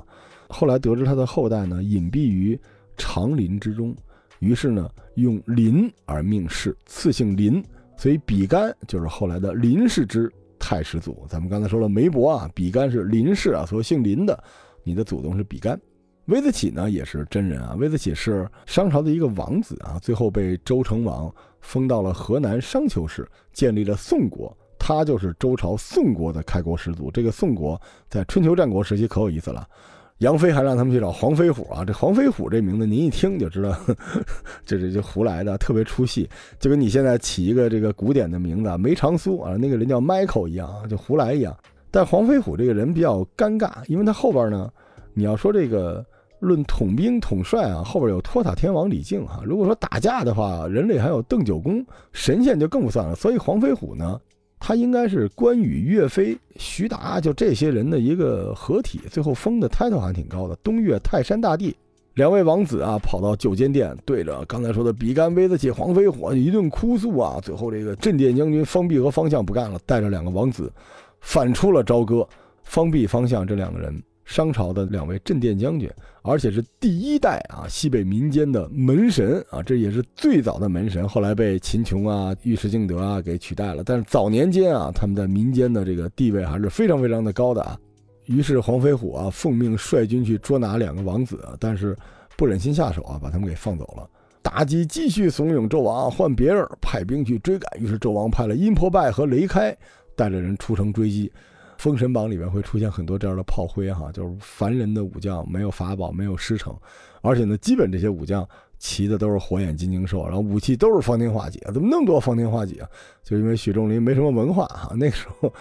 [0.48, 2.60] 后来得知他的后代呢隐蔽于
[2.98, 3.96] 长林之中，
[4.38, 7.64] 于是呢用林而命氏，赐姓林，
[7.98, 11.26] 所以比干就是后来的林氏之太始祖。
[11.28, 14.44] 咱们刚才说了梅伯啊，比干是林氏啊，所以姓林的，
[14.84, 15.80] 你的祖宗是比干。
[16.26, 24.56] 微子启呢也是真人啊，微子启是商朝的一个王子啊，最后被周成王封到了河南商丘市，建立了宋国。
[24.80, 27.10] 他就是周朝宋国的开国始祖。
[27.10, 29.68] 这个宋国在春秋战国时期可有意思了，
[30.18, 31.86] 杨飞还让他们去找黄飞虎啊。
[31.86, 33.78] 这黄飞虎这名字您一听就知道，
[34.66, 41.54] 这是就胡来的，特别出戏，就跟你现在起一个这个古典的名字梅长苏啊，那个人叫 Michael 一样，就胡来一样。
[41.92, 44.72] 但黄飞虎这个人比较尴尬，因为他后边呢，
[45.14, 46.06] 你要说这个。
[46.44, 49.42] 论统兵统帅啊，后边有托塔天王李靖哈。
[49.46, 53.16] 如果说打架的话，人类还有邓九公，神仙就更不算了。
[53.16, 54.20] 所以黄飞虎呢，
[54.60, 59.00] 他应该是关羽、岳飞、徐达就这些人的一个合体。
[59.10, 61.76] 最后封的 title 还挺高的，东岳泰山大帝。
[62.16, 67.40] 两位王子啊，跑到九间殿，对着刚才说的比干、微子启、黄飞虎一顿哭诉啊。
[67.42, 70.72] 最后这个镇殿将军方弼和方向不干了，带着两个王子
[71.22, 72.28] 反出了朝歌。
[72.64, 74.04] 方弼、方向这两个人。
[74.26, 75.92] 商朝的两位镇殿将军，
[76.24, 83.84] 而且是第一代啊西北民间的门神啊，这也是最早的门神，后来被秦琼啊、尉迟敬德啊给取代了。
[83.84, 87.78] 但是早年间啊，他们在民间的这个地位还是非常非常的高的啊。
[88.26, 91.94] 于是黄飞虎啊奉命率军去捉拿两个王子，但是
[92.38, 94.10] 不忍心下手啊，把他们给放走了。
[94.42, 97.82] 妲己继续怂恿纣王换别人，派兵去追赶。
[97.82, 99.76] 于是纣王派了殷婆拜和雷开
[100.16, 101.28] 带着人出城追击。
[101.78, 106.76] 《封神榜》里面会出现很多这样的炮灰哈，就是凡人的武将没有法宝，没有师承，
[107.22, 108.48] 而且呢，基本这些武将
[108.80, 112.88] 骑的都是火眼金睛兽，然后武器都是方天画戟怎么那么多方天画戟啊？
[113.24, 115.52] 就因为许仲林没什么文化哈， 那个时候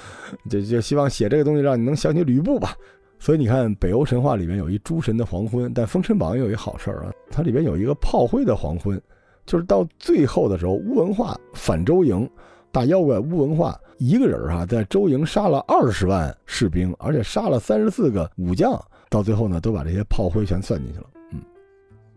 [0.51, 2.77] 就就希望写这个东西让你能想起吕布吧。
[3.19, 9.01] 所以你看北欧神话里面有一诸神的黄昏，但《封神榜》有一好事儿啊，它里边有一个炮灰的黄昏，
[9.47, 12.29] 就是到最后的时候，乌文化反周营，
[12.73, 13.79] 大妖怪乌文化。
[13.99, 21.07] 一个人哈，在周营杀了二十万士兵，而且杀了三十四个武将，到最后呢，都把这些炮灰全算进去了。
[21.31, 21.41] 嗯，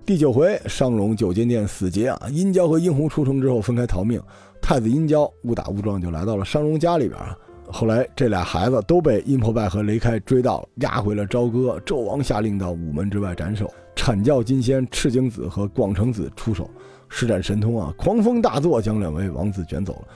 [0.03, 4.19] 第九回，商容九间殿死劫啊，殷郊和殷红出城之后分开逃命，
[4.59, 7.37] 太子殷郊误打误撞就来到了商容家里边啊。
[7.67, 11.79] 后来这俩孩子都被殷破败和雷开追到了，押回了朝歌。
[11.85, 16.67] 纣王下令到午门之外斩首，阐教金仙赤精子和广成子出手，
[17.09, 20.07] 施展神通啊，狂风大作，将两位王子卷走了。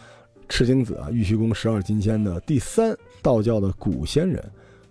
[0.49, 4.43] 赤精子啊，玉虚宫十二金仙的第三，道教的古仙人，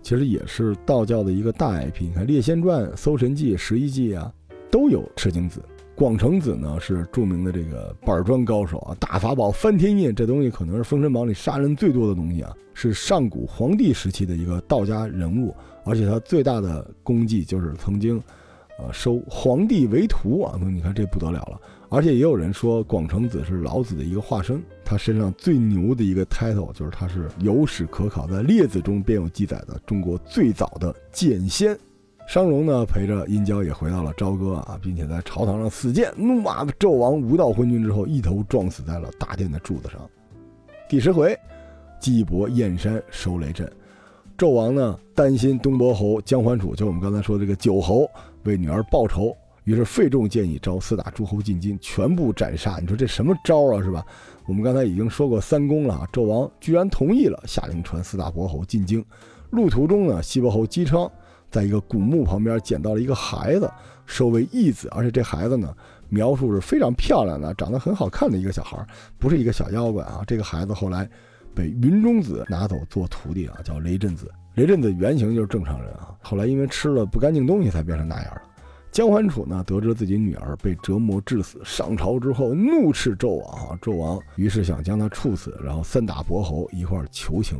[0.03, 2.03] 其实也是道教的一个大 IP。
[2.03, 4.33] 你看《列仙传》《搜神记》《十一记》啊，
[4.71, 5.61] 都有赤精子。
[5.97, 15.53] 广成子呢是著名的这个板砖高手啊，大法宝翻天印，这东西可能是《封神榜》里杀人最多的东西啊，是上古皇帝时期的一个道家人物，
[15.85, 18.23] 而且他最大的功绩就是曾经，
[18.79, 20.57] 呃，收皇帝为徒啊。
[20.63, 21.61] 你看这不得了了。
[21.91, 31.79] 而且也有人说广成子是老子的一个化身，他身上最牛的一个 title 就是他是有史可考，在《列子》中便有记载的中国最早的剑仙。
[32.29, 39.99] 商容呢陪着殷郊也回到了朝歌啊，并且在朝堂上死谏，怒骂纣王无道昏君之后，一头撞死在了大殿的柱子上。
[40.91, 41.35] 第十回，
[41.99, 43.67] 季伯燕山收雷震，
[44.37, 48.07] 纣王呢担心东伯侯姜桓楚，就我们刚才说的这个九侯
[48.45, 49.35] 为女儿报仇。
[49.69, 52.79] 于是费仲建议招四大诸侯进京，全部斩杀。
[52.81, 54.03] 你说这什么招啊，是吧？
[54.47, 59.05] 我们刚才已经说过三公了，纣王居然同意了，下令传四大伯侯进京。
[59.51, 61.07] 路途中呢，西伯侯姬昌
[61.51, 63.71] 在一个古墓旁边捡到了一个孩子，
[64.07, 65.77] 收为义子，而且这孩子呢，
[66.09, 68.83] 描述是非常漂亮的，长得很好看的一个小孩，
[69.19, 70.25] 不是一个小妖怪啊。
[70.27, 71.07] 这个孩子后来
[71.55, 74.33] 被云中子拿走做徒弟啊，叫雷震子。
[74.55, 78.48] 雷震子原型就是正常人啊，后来因为吃了不干净东西才变成那样的。
[78.91, 83.79] 姜桓楚呢，得知自己女儿被折磨致死，上朝之后怒斥纣王啊！
[83.81, 87.59] 纣王于是想将他处死，然后三大伯侯一块求情。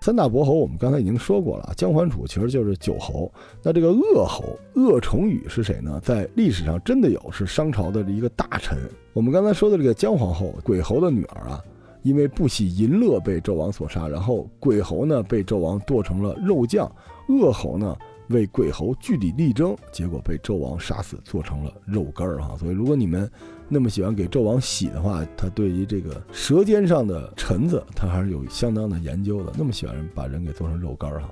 [0.00, 3.32] 三大伯侯我们刚才已经说过了，姜桓楚其实就是九侯。
[3.62, 5.98] 那这个鄂侯鄂崇禹是谁呢？
[6.04, 8.78] 在历史上真的有，是商朝的一个大臣。
[9.14, 11.60] 我们刚才说的这个姜皇后，鬼侯的女儿啊，
[12.02, 16.88] 因为不喜淫乐被纣王所杀，然后鬼侯呢被纣王剁成了肉酱，
[17.28, 17.96] 鄂侯呢。
[18.28, 22.56] 为鬼侯据理力争，结果被纣王杀死，做成了肉干儿哈。
[22.58, 23.30] 所以，如果你们
[23.68, 29.52] 那么喜欢给纣王洗的话，他对于这个舌尖上的臣子，他还是有相当的研究的。
[29.56, 31.30] 那么喜欢把人给做成肉干儿哈。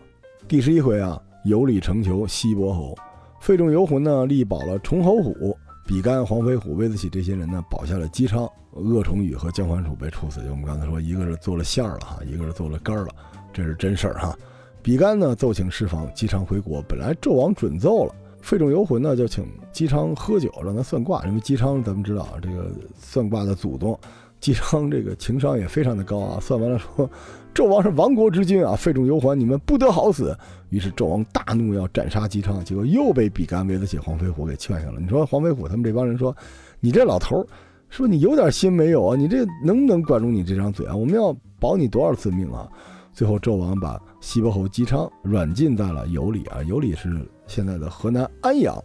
[0.49, 2.95] 第十一回啊，有礼成求西伯侯，
[3.41, 5.57] 费仲游魂呢力保了崇侯虎，
[5.87, 10.43] 比干、黄飞虎、魏子启这些人呢保下了姬昌，鄂崇禹和姜桓楚被处死。
[10.43, 13.11] 就我们刚才说，一个是做了馅儿了哈，一个是做了干儿了，
[13.53, 14.37] 这是真事儿哈。
[14.87, 21.27] 比干呢奏请释放姬昌回国，本来纣王准奏了，费仲游魂呢就请姬昌喝酒，让他算卦。
[21.27, 23.99] 因为姬昌咱们知道啊这个算卦的祖宗，
[24.39, 26.39] 姬昌这个情商也非常的高啊。
[26.41, 27.11] 算完了说，
[27.53, 30.39] 纣王是亡国之君啊，费仲游魂你们不得好死。
[30.69, 35.01] 于是纣王大怒要斩杀姬昌，结果又被比干、韦子写黄飞虎给劝下了。
[35.01, 36.33] 你说黄飞虎他们这帮人说，
[36.79, 37.47] 你这老头儿，
[37.89, 39.17] 说你有点心没有啊？
[39.17, 40.95] 你这能不能管住你这张嘴啊？
[40.95, 42.69] 我们要保你多少次命啊？
[43.13, 48.77] 最后，纣王把西伯侯姬昌软禁在了有里啊，有里是现在的河南安阳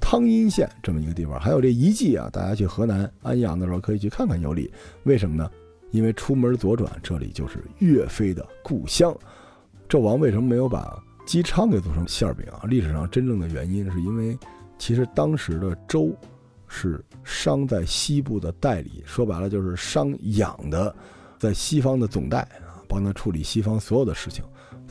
[0.00, 1.40] 汤阴县这么一个地方。
[1.40, 4.70] 还有这遗迹啊，大家去河南安阳的时候可以去看看有里。
[5.04, 5.50] 为什么呢？
[5.90, 9.16] 因为出门左转，这里就是岳飞的故乡。
[9.88, 12.62] 纣王为什么没有把姬昌给做成馅饼啊？
[12.64, 14.38] 历史上真正的原因是因为，
[14.78, 16.14] 其实当时的周
[16.68, 20.94] 是商在西部的代理，说白了就是商养的，
[21.38, 22.74] 在西方的总代啊。
[22.86, 24.44] 帮他处理西方所有的事情，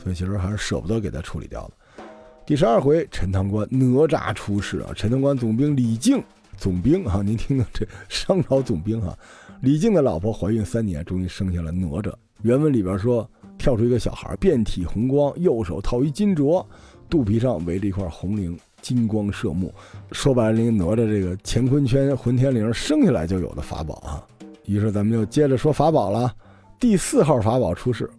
[0.04, 2.04] 所以其实还是舍不得给他处理掉的。
[2.44, 4.90] 第十二回，陈塘关哪吒出世啊！
[4.94, 6.22] 陈塘关总兵李靖，
[6.58, 9.18] 总兵哈，您听听这商朝总兵哈，
[9.62, 12.12] 李靖的老婆怀孕三年，终于生下了哪吒。
[12.42, 13.26] 原文里边说，
[13.56, 16.62] 跳出一个小孩，遍体红光，右手套一金镯，
[17.08, 19.72] 肚皮上围着一块红绫，金光射目。
[20.12, 24.22] 说白了，您哪吒这个乾坤圈、混天绫生下来就有的法宝啊。
[24.66, 26.30] 于是咱们就接着说法宝了。
[26.78, 28.10] 第四号法宝出世，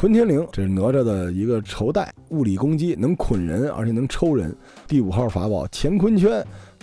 [0.00, 4.56] 混天绫，这是哪吒的一个绸带，物理攻击，能捆人，而且能抽人。
[4.86, 6.40] 第五号法宝乾坤圈，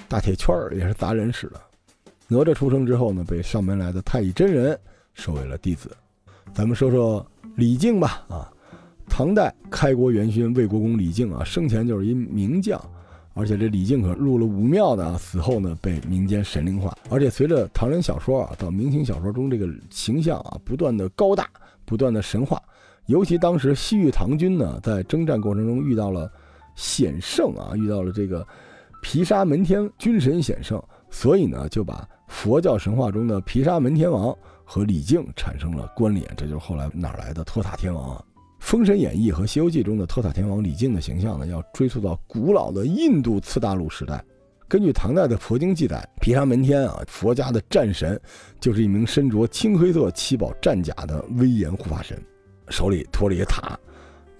[0.09, 1.61] 大铁圈儿也是砸人使的。
[2.27, 4.77] 哪吒出生之后呢，被上门来的太乙真人
[5.13, 5.89] 收为了弟子。
[6.53, 8.51] 咱们说说李靖吧，啊，
[9.07, 12.77] 唐代开国元勋魏国公李靖啊，生前就是一名将，
[13.33, 21.49] 而且这李靖可入了武庙的啊，死后呢被民间神灵化，而且随着唐人小说啊到明清小说中，这个形象啊不断的高大，
[21.85, 22.61] 不断的神话。
[23.07, 26.31] 尤其当时西域唐军呢，在征战过程中遇到了
[26.75, 28.45] 险胜啊，遇到了这个
[29.01, 36.25] 毗沙门天军神险胜，所以呢，就把佛教神话中的毗沙门天王和李靖产生了关联。
[36.35, 38.23] 这就是后来哪来的托塔天王啊？
[38.59, 44.23] 《封神演义》和《西游记》中的托塔天王李靖的形象呢，要追溯到古老的印度次大陆时代。
[44.67, 48.19] 根据唐代的佛经记载，毗沙门天啊，佛家的战神，
[48.59, 52.19] 就是一名身着青黑色七宝战甲的威严护法神。
[52.69, 53.77] 手里托着一个塔，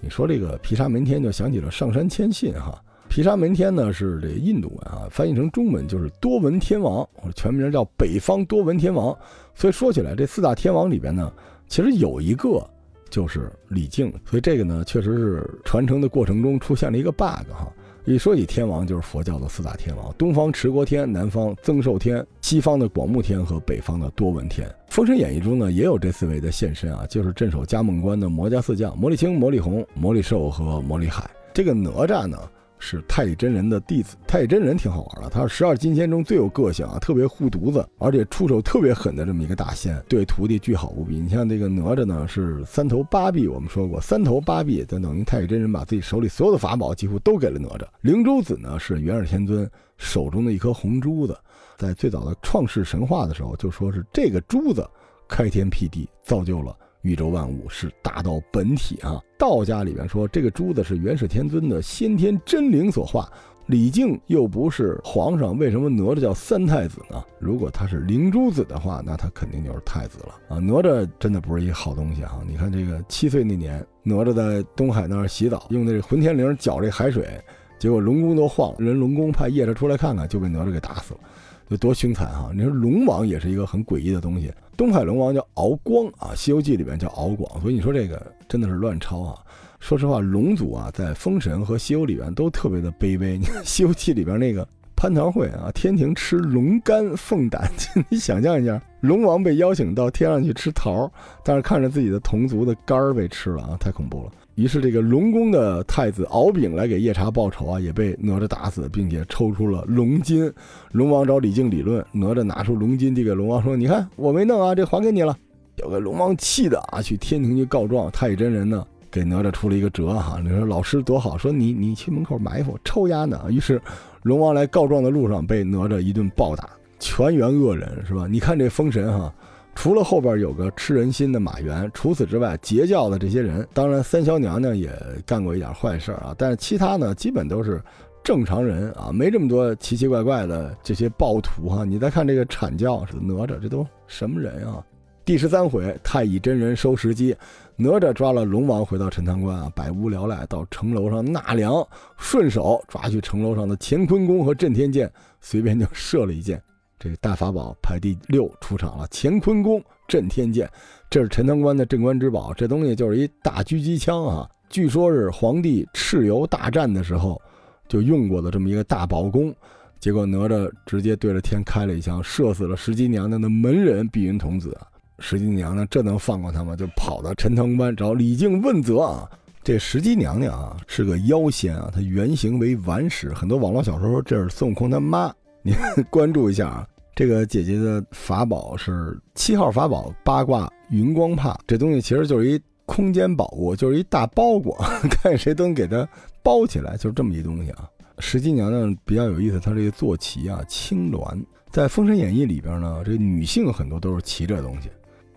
[0.00, 2.82] 你说这个毗沙门天就想起了上山谦信哈。
[3.08, 9.16] 毗沙门天呢是这印度文啊，翻译成中文就是多闻天王，或者全名叫北方多闻天王。
[9.54, 11.32] 所以说起来，这四大天王里边呢，
[11.68, 12.68] 其实有一个
[13.08, 14.12] 就是李靖。
[14.28, 17.72] 所以这个呢，确实是传承的过程中出现了一个 bug 哈。
[18.06, 24.68] 一说起天王，就是佛教的四大天王：东方持国天、南方增寿天、西方的广目天和北方的多闻天。
[24.88, 31.28] 《封神演义》中呢，也有这四位的现身啊，就是镇守嘉梦关的魔家四将：魔力青、魔力红、魔力寿和魔力海。
[31.52, 32.38] 这个哪吒呢？
[32.78, 41.18] 是太乙真人的弟子，太乙真人挺好玩的，他是十二金仙中最有个性啊，特别护犊子，而且出手特别狠的这么一个大仙，对徒弟巨好无比。
[41.18, 47.86] 你像这个哪吒呢，是三头八臂，我们说过三头八臂，就等于太乙真人把自己手里所有的法宝几乎都给了哪吒。
[48.02, 51.36] 灵珠子呢，是元始天尊手中的一颗红珠子，
[51.78, 54.86] 在最早的创世神话的时候就说是这个珠子
[55.26, 56.76] 开天辟地，造就了。
[57.06, 59.22] 宇宙万物是大道本体啊！
[59.38, 63.30] 道家里边说，这个珠子是元始天尊的先天真灵所化。
[63.66, 67.22] 李靖又不是皇上，为什么哪吒叫三太子呢？
[67.38, 70.58] 如果他是灵珠子的话，那他肯定就是太子了啊！
[70.58, 72.40] 哪吒真的不是一个好东西啊！
[72.48, 77.40] 你看这个七岁那年，哪吒在东海那儿洗澡，用那个混天绫搅这海水，
[77.78, 81.20] 结果龙宫都晃，人龙宫派夜叉出来看看，就被哪吒给打死了。
[81.68, 82.50] 有多凶残哈！
[82.54, 89.36] 你说龙王也是一个很诡异的东西，东海龙王叫敖光啊，《西游记》里边叫敖广，所以你说这个真的是乱抄啊！
[89.80, 93.36] 说实话，龙族啊，在《封神》和《西游》里边都特别的卑微。
[93.36, 97.70] 你看《西游记》里边那个蟠桃会啊，天庭吃龙肝凤胆，
[98.08, 101.10] 你想象一下，龙王被邀请到天上去吃桃，
[101.44, 104.30] 但是看着自己的同族的肝儿被吃了啊，太恐怖了。
[104.56, 110.50] 于是，这个龙宫的太子敖丙来给夜叉报仇啊，也被哪吒打死，并且抽出了龙筋。
[110.92, 115.36] 龙王找李靖理论，哪吒拿出龙筋递给龙王说：“你看，我没弄啊，这还给你了。”
[115.76, 118.10] 有个龙王气的啊，去天庭去告状。
[118.10, 123.38] 太乙真人呢，给哪吒出了一个辙哈，你说老师多好，说你你去门口埋伏，抽丫呢。
[123.50, 123.78] 于是，
[124.22, 128.26] 龙王来告状的路上被哪吒一顿暴打，全员恶人是吧？
[128.26, 129.30] 你看这封神哈。
[129.76, 134.90] 除了后边有个吃人心的马原，除此之外，截教的这些人，当然三霄娘娘也
[135.24, 137.80] 干过一点坏事啊，但是其他呢，基本都是
[138.24, 141.84] 正常人啊，没这么多奇奇怪怪的这些暴徒哈。
[141.84, 144.82] 你再看这个阐教是哪吒，这都什么人啊？
[145.26, 147.36] 第十三回，太乙真人收时机，
[147.76, 156.60] 哪吒抓了龙王回到陈塘关啊，百无聊赖到城楼上纳凉，顺手抓去城楼上的乾坤弓和震天箭，随便就射了一箭。
[156.98, 160.68] 这个大法宝排第六出场了，乾坤弓、震天剑，
[161.10, 162.54] 这是陈塘关的镇关之宝。
[162.54, 167.40] 这东西就是一大狙击枪啊，据说是皇帝蚩尤大战的时候
[167.88, 169.54] 就用过的这么一个大宝弓。
[169.98, 174.76] 结果哪吒直接对着天开了一枪，射死了石矶娘娘的门人碧云童子。
[175.18, 176.76] 石矶娘娘这能放过他吗？
[176.76, 179.28] 就跑到陈塘关找李靖问责啊。
[179.62, 185.34] 这石矶娘娘啊是个妖仙啊，她原型为顽石，很多网络小说说这是孙悟空他妈。
[185.66, 185.74] 你
[186.10, 194.76] 关注一下啊，这个姐姐的法宝是七号法宝八卦云光帕，这东西其实就是一空间宝物，就是一大包裹，
[195.10, 196.08] 看谁都能给它
[196.40, 197.90] 包起来，就是这么一东西啊。
[198.20, 204.88] 石矶娘娘比较有意思，她这个坐骑啊青鸾，在《封神演义》里边呢，这女性很多都是骑这东西，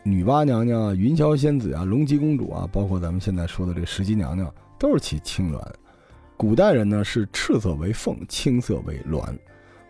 [0.03, 5.59] 女娲娘娘啊、云霄仙子啊、龙吉公主啊，包括咱们现在说的这石矶娘娘，都是骑青鸾。
[6.37, 9.23] 古代人呢是赤色为凤，青色为鸾。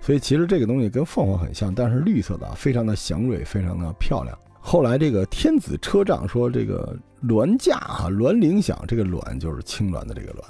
[0.02, 4.38] 所以其实这个东西跟凤凰很像，但是绿色的，非常的祥瑞，非常的漂亮。
[4.60, 10.44] 后来这个天子车仗说这个鸾驾哈，鸾铃响，这个鸾就是青鸾的这个鸾。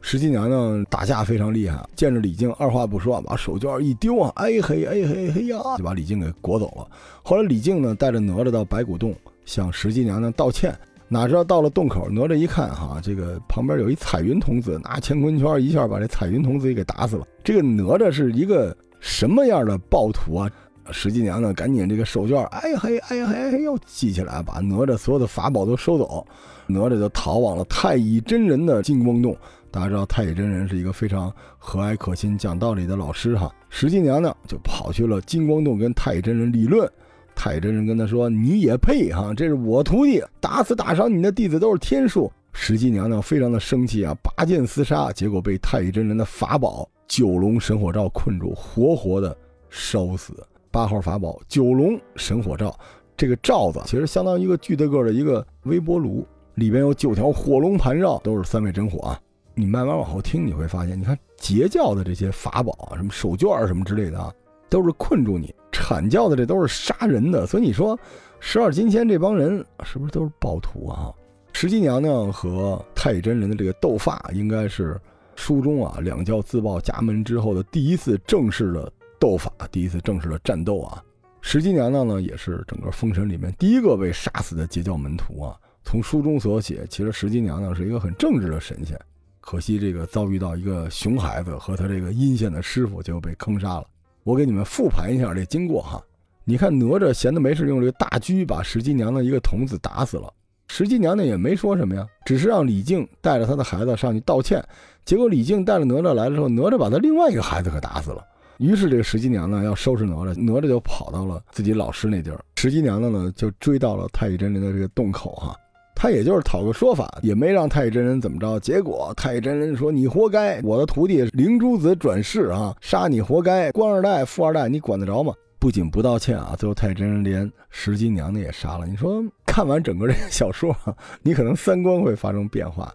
[0.00, 6.86] 石矶娘娘打架非常厉害，见着李靖二话不说，把手绢一丢啊，哎嘿哎嘿嘿呀，就把李靖给裹走了。
[7.22, 9.14] 后来李靖呢带着哪吒到白骨洞
[9.46, 10.78] 向石矶娘娘道歉，
[11.08, 17.26] 哪知道到了洞口，哪吒一看哈，这个旁边有一彩云童子，拿乾坤圈一下把这彩云童子给打死了。
[17.42, 20.50] 这个哪吒是一个什么样的暴徒啊？
[20.90, 26.26] 石矶娘娘赶紧这个手绢，哎呀嘿，哎呀嘿，嘿，又系起来，把哪吒所有的法宝都收走，
[26.66, 29.36] 哪吒就逃往了太乙真人的金光洞。
[29.70, 33.54] 大家知道太乙真人是一个非常和蔼可亲、讲道理的老师哈。
[33.68, 36.90] 石矶娘娘就跑去了金光洞跟太乙真人理论。
[37.34, 39.34] 太乙真人跟他说：“你也配哈？
[39.36, 49.36] 这是我徒弟，打死打伤你的弟子都是天数。”石矶娘娘非常的生气啊，拔剑厮杀，结果被太乙真人的法宝九龙神火罩困住，活活的
[49.68, 50.32] 烧死。
[50.70, 52.74] 八号法宝九龙神火罩，
[53.16, 59.20] 这个罩子其实相当于一个巨大个的一个微波炉，里边有九条火龙盘绕，都是三昧真火啊。
[59.54, 64.32] 你慢慢往后听，你会发现，你看截教的这些法宝啊，什么手绢什么之类的啊，
[64.68, 67.46] 都是困住你；阐教的这都是杀人的。
[67.46, 67.98] 所以你说
[68.40, 71.12] 十二金仙这帮人是不是都是暴徒啊？
[71.54, 75.00] 石矶娘娘和太乙真人的这个斗法，应该是
[75.36, 78.92] 书中啊两教自报家门之后的第一次正式的。
[79.16, 81.02] 斗法第一次正式的战斗啊，
[81.40, 85.56] 石矶娘娘呢也是整个封神里面第一个被杀死的截教门徒啊。
[85.82, 89.00] 从书中所写，其实石矶娘娘是一个很正直的神仙，
[89.40, 93.86] 可惜这个遭遇到一个熊孩子和他这个阴险的师傅，就被坑杀了。
[94.24, 96.04] 我给你们复盘一下这经过哈。
[96.44, 100.30] 你看哪吒闲的没事用这个大狙把石矶娘娘一个童子打死了，
[100.76, 104.60] 石矶娘娘也没说什么呀，只是让李靖带着他的孩子上去道歉。
[105.04, 108.20] 结果李靖带着哪吒来的时候，哪吒把他另外一个孩子给打死了。
[108.58, 112.40] 于是这个石矶娘娘要收拾哪吒，哪吒就跑到了自己老师那地儿。
[112.56, 115.54] 石矶娘娘呢就追到了太乙真人的这个洞口哈，
[115.94, 118.58] 他也就是讨个说法，也没让太乙真人怎么着。
[118.58, 128.86] 结果太乙真人说：“你活该，我的徒弟灵珠子转世啊，杀你活该，官二代、富二代，你管得着吗？”不仅不道歉啊，最后太乙真人连石矶娘娘也杀了。
[128.86, 129.24] 你说
[129.54, 130.76] 看完整个这个小说，
[131.22, 132.92] 你可能三观会发生变化。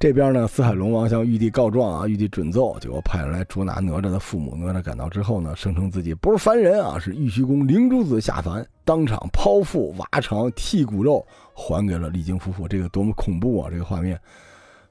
[0.00, 4.56] 这边呢，四海龙王向玉帝告状啊，玉帝准奏，结果派人来捉拿哪吒的父母。
[4.56, 11.22] 哪吒赶到之后呢，声称自己不是凡人啊，是玉虚宫灵珠子下凡，当场剖腹挖肠剔骨肉，
[11.52, 12.66] 还给了李靖夫妇。
[12.66, 13.68] 这个多么恐怖啊！
[13.70, 14.18] 这个画面，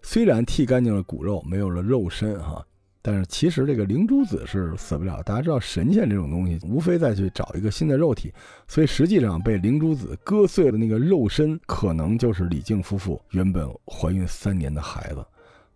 [0.03, 2.63] 虽然剔干净了骨肉，没有了肉身哈。
[3.03, 8.31] 但是其实这个灵珠子是死不了，大家知道神仙这种东西，无非再去找一个新的肉体，
[8.67, 15.25] 所以实际上被灵珠子割碎的那个肉身，可能就是李靖夫妇原本怀孕三年的孩子，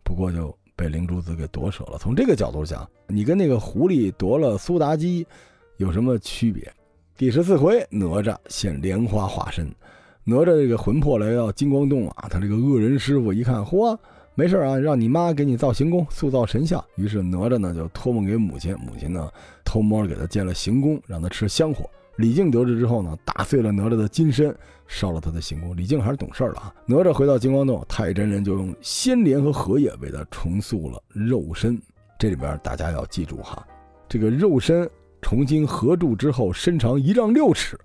[0.03, 1.97] 不过就被灵珠子给夺舍了。
[1.97, 5.25] 从这个角度讲，你跟那个狐狸夺了苏妲己
[5.77, 6.71] 有什么区别？
[7.17, 9.73] 第十四回，哪吒现莲花化身，
[10.25, 13.97] 哪吒这个魂魄来到金光洞啊，他这个恶人师傅一看，嚯！
[14.37, 16.83] 没事啊，让你妈给你造行宫，塑造神像。
[16.95, 19.31] 于是哪吒呢就托梦给母亲，母亲呢
[19.63, 21.89] 偷摸给他建了行宫，让他吃香火。
[22.17, 24.53] 李靖得知之后呢，打碎了哪吒的金身，
[24.87, 25.75] 烧了他的行宫。
[25.75, 26.73] 李靖还是懂事的啊。
[26.85, 31.81] 哪吒回到金光洞，太乙真人就用仙莲和荷叶为他重塑了肉身。
[32.19, 33.65] 这里边大家要记住哈，
[34.07, 34.89] 这个肉身
[35.21, 37.79] 重新合住之后，身长一丈六尺，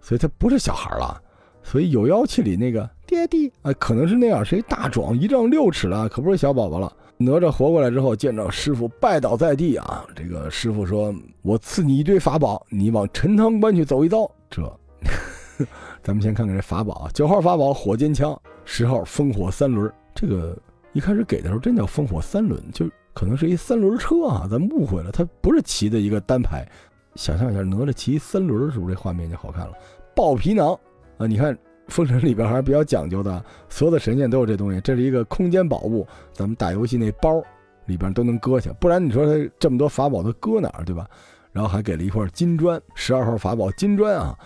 [0.00, 1.22] 所以他不是小孩了。
[1.64, 6.90] 所以有妖气里那个爹地啊，可能是那样，谁大壮，一丈六尺了，可不是小宝宝了。
[7.18, 10.02] 哪吒活过来之后，见着师傅拜倒在地啊。
[10.16, 14.62] 这个师傅说：“我赐你一堆法宝，你往陈塘关去走一遭。”这，
[16.02, 17.06] 咱们先看看这法宝。
[17.12, 18.34] 九号法宝火尖枪，
[18.64, 19.92] 十号烽火三轮。
[20.14, 20.56] 这个
[20.94, 26.66] 一开始给的时候真叫烽火三轮，就可能是一三轮车啊，咱误会了，它不是骑的一个单排。
[27.14, 29.72] 想象一下，哪吒骑三轮，是不是这画面就好看了？
[30.16, 30.72] 豹皮囊。
[31.18, 31.54] 啊，你看
[31.88, 34.80] 《封神》里边还是比较讲究的，所有的神仙都有这东西。
[34.80, 37.42] 这是一个空间宝物，咱们打游戏那包
[37.86, 38.72] 里边都能搁下。
[38.74, 41.06] 不然你说他这么多法宝，他搁哪儿，对吧？
[41.52, 44.38] 然后还给了一块金砖，十二号法宝金砖啊，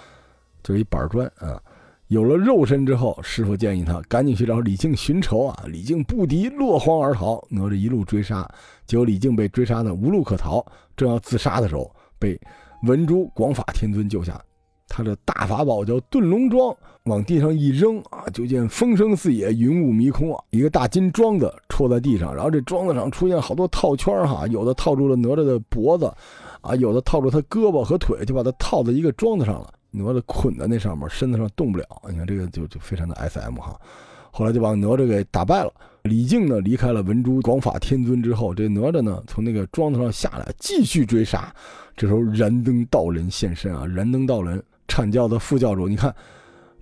[0.62, 1.62] 就是一板砖啊。
[2.08, 5.64] 有了肉身之后，师傅建议他赶紧去找李靖寻仇啊。
[5.66, 7.44] 李靖不敌，落荒而逃。
[7.48, 8.48] 哪吒一路追杀，
[8.86, 10.64] 结果李靖被追杀的无路可逃，
[10.96, 12.40] 正要自杀的时候，被
[12.84, 14.40] 文殊广法天尊救下。
[14.96, 16.74] 他的大法宝叫遁龙桩，
[17.04, 20.42] 往地上一扔啊，就见风声四野，云雾迷空啊。
[20.48, 26.10] 一个大金桩子戳在地上，然后这桩子上出现好多套圈哈，有的套住了哪吒的脖子，
[26.62, 29.70] 啊，有的套住他胳膊和腿，就把他套在一个桩子上了。
[29.90, 31.84] 哪吒捆在那上面，身子上动不了。
[32.08, 33.78] 你看这个就就非常的 S M 哈。
[34.30, 35.70] 后来就把哪吒给打败了。
[36.04, 41.54] 李靖呢离开了文殊广法天尊之后，这哪吒呢从那个桩子上下来，继续追杀。
[41.94, 44.62] 这时候燃灯道人现身啊，燃灯道人。
[44.86, 46.14] 阐教的副教主，你看，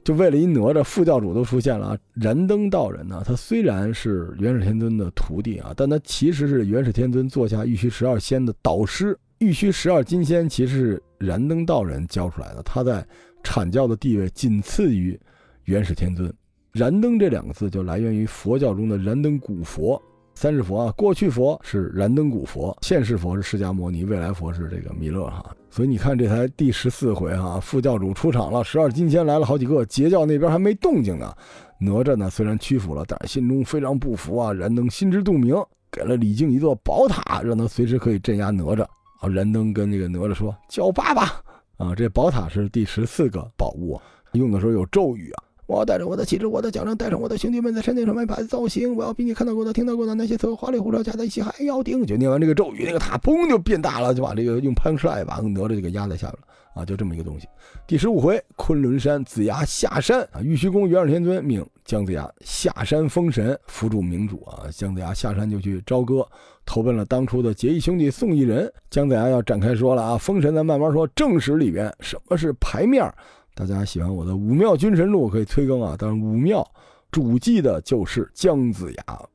[0.04, 1.98] 就为了一哪吒，副教主都出现了啊！
[2.12, 9.18] 燃灯道人呢，他虽然是元始天尊的徒弟啊，但他其实是元始天尊座下玉虚十二仙的导师。
[9.38, 13.06] 玉虚十二金仙其实是燃灯道人教出来的，他在
[13.42, 15.18] 阐教的地位仅次于
[15.64, 16.32] 元始天尊。
[16.72, 20.00] 燃灯这两个字就来源于佛教中的燃灯古佛。
[20.36, 25.54] 三世佛啊，过去佛是燃灯古佛，现世佛是释迦牟尼，未来佛是这个弥勒哈。
[25.74, 31.34] 所以你看这才第十四回啊，副教主出场了，十二金仙来了好几个，截教那边还没动静呢。
[31.80, 34.52] 哪吒呢虽然屈服了，但是心中非常不服啊。
[34.52, 35.52] 燃灯心知肚明，
[35.90, 38.84] 给了李靖一座宝塔，让他随时可以镇压哪吒。
[39.18, 41.42] 啊，燃灯跟那个哪吒说叫爸爸
[41.76, 41.92] 啊。
[41.96, 44.00] 这宝塔是第十四个宝物，
[44.34, 45.42] 用的时候有咒语啊。
[45.66, 48.94] 我要带着我的旗帜，我的奖章，带上我的兄弟们，在山顶上面摆造型。
[48.94, 52.04] 我要比你看到过的、听到过的那些所有花里胡哨加在一起还要顶。
[52.04, 56.84] 就念完这个咒语，那个塔砰就变大了，就把这个用潘石把哪吒就给压在下边了啊！
[56.84, 57.46] 就这么一个东西。
[57.86, 64.66] 第十五回，昆仑山子牙下山啊，玉虚宫元始天尊命姜子牙下山封神，扶助明主啊。
[64.70, 66.26] 姜子牙下山就去朝歌，
[66.66, 68.70] 投奔了当初的结义兄弟宋义人。
[68.90, 71.06] 姜子牙要展开说了啊，封神咱慢慢说。
[71.14, 73.10] 正史里边什么是牌面？
[73.54, 75.94] 大家喜欢我的《武庙君神录》可以催更啊！
[75.96, 76.68] 但是武庙
[77.12, 79.28] 主祭的就是姜子牙，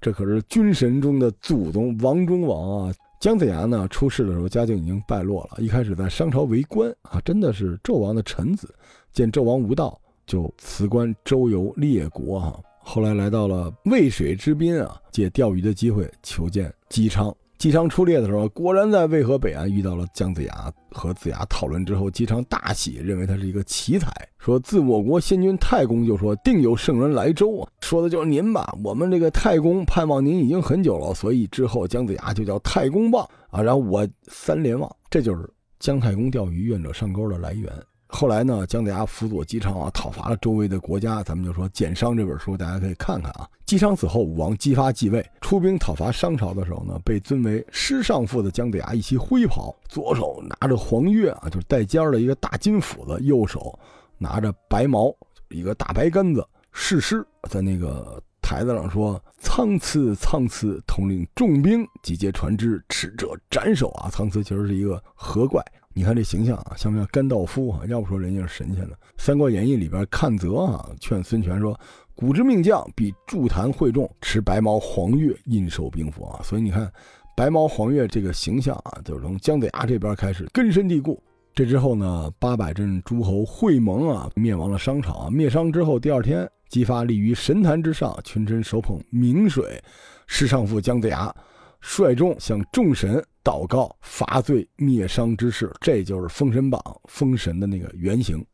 [0.00, 2.94] 这可是君神中的祖宗，王中王啊！
[3.20, 8.74] 姜子牙呢出世的时候家境已经败落了，一开始在商朝为官啊，真的是纣王的臣子，
[9.12, 12.58] 见纣王无道，就辞官周游列国啊。
[12.82, 17.36] 后来来到了渭水之滨啊，借钓鱼的机会求见姬昌。
[17.60, 20.72] 姬昌出猎的时候，果然在渭河北岸遇到了姜子牙。
[20.92, 28.74] 和子牙讨论之后，姬昌大喜，认为他是一个奇才，说自我国先君太公就说定有圣人来周啊，说的就是您吧。
[28.82, 33.62] 我们这个太公盼望您已经很久了，所以之后姜子牙就叫太公望啊。
[33.62, 35.48] 然后我三连望，这就是
[35.78, 37.70] 姜太公钓鱼，愿者上钩的来源。
[38.12, 41.22] 后来呢，姜子牙辅佐姬昌啊，讨伐了周围的国家。
[41.22, 43.48] 咱们就说《简商》这本书，大家可以看看啊。
[43.64, 53.78] 姬昌死后，武王姬发继位，出兵讨伐商朝的时候呢，被尊为师上父的姜子牙一袭灰袍，左手拿着黄钺啊，就是带尖的一个大金斧子，右手
[54.18, 55.14] 拿着白矛，
[55.48, 58.20] 一个大白杆子，誓师在那个
[58.50, 65.64] 台子上说：“苍辞，苍辞，统领重兵，集结船只，持者斩首啊！”苍辞其实是一个河怪。
[65.94, 67.82] 你看这形象啊，像不像甘道夫啊？
[67.86, 68.96] 要不说人家是神仙呢。
[69.24, 71.78] 《三国演义》里边，阚泽啊劝孙权说
[72.16, 76.92] ：“古之命将必筑坛会众，持白毛黄钺，印守兵符啊。”所以你看，
[77.36, 81.22] 白毛黄钺这个形象啊，就是从姜子牙这边开始根深蒂固。
[81.54, 85.30] 这之后呢，八百镇诸侯会盟啊，灭亡了商朝啊。
[85.30, 89.82] 灭商之后，第二天，姬发立于神坛之上，群臣手捧明水，
[90.26, 91.34] 师上父姜子牙
[91.80, 93.22] 率众向众神。
[93.42, 98.44] 祷告伐罪灭商之事，这就是封神榜封神的那个原型。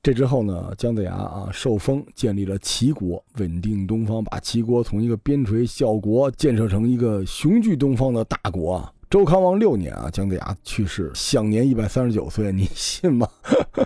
[0.00, 8.92] 这之后呢，姜子牙啊受封，建立了齐国，稳定东方，把齐国从一个边陲小国建设成一个雄踞东方的大国啊。
[9.10, 13.28] 周康王六年啊，姜子牙去世，享年一百三十九岁，你信吗？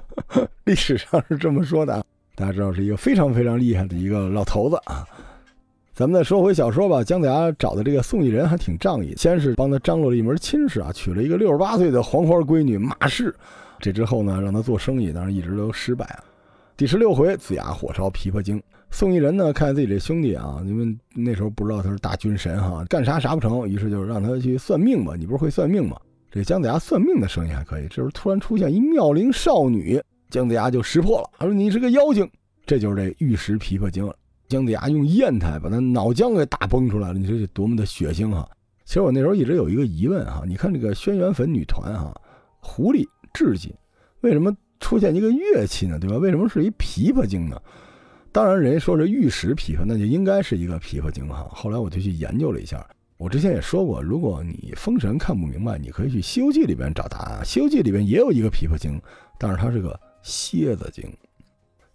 [0.64, 2.04] 历史上是这么说的，
[2.34, 5.02] 大家知道是一个非常非常厉害的一个老头子啊。
[5.94, 7.02] 咱们再说回小说吧。
[7.02, 13.34] 姜子牙找的这个宋义人还挺仗义，先是帮他张罗了一门亲事啊，娶了一个六十八岁的黄花闺女马氏。
[13.80, 16.24] 这之后呢，让他做生意，当然一直都失败啊。
[16.76, 18.62] 第十六回，子牙火烧琵琶精。
[18.94, 25.16] 宋义人呢，看自己这兄弟啊，因为那时候不知道他是大军神哈，干啥啥不成，于是就让他去算命吧。
[25.18, 25.96] 你不是会算命吗？
[26.30, 27.88] 这姜子牙算命的声音还可以。
[27.88, 32.30] 这时候突然出现一妙龄少女，姜子牙就识破了，他说你是个妖精，
[32.64, 34.08] 这就是这玉石琵琶精。
[34.46, 38.48] 姜子牙用砚台把他脑浆给打崩出来了，你说这多么的血腥哈！
[38.84, 42.14] 其实我那时候一直有一个疑问哈，你看这个轩辕粉女团哈，
[42.60, 43.74] 狐狸雉鸡，
[44.20, 45.98] 为什么出现一个乐器呢？
[45.98, 46.16] 对吧？
[46.16, 47.60] 为什么是一琵琶精呢？
[48.34, 51.46] 当然，人家说是玉石琵琶，那就应该是一个琵琶精哈。
[51.52, 52.84] 后来我就去研究了一下，
[53.16, 59.00] 我之前也说过，如果你封神看不明白，你可以去《西游记》里边找答案，《西游记》里边也有一个琵琶精，
[59.38, 61.08] 但是它是个蝎子精。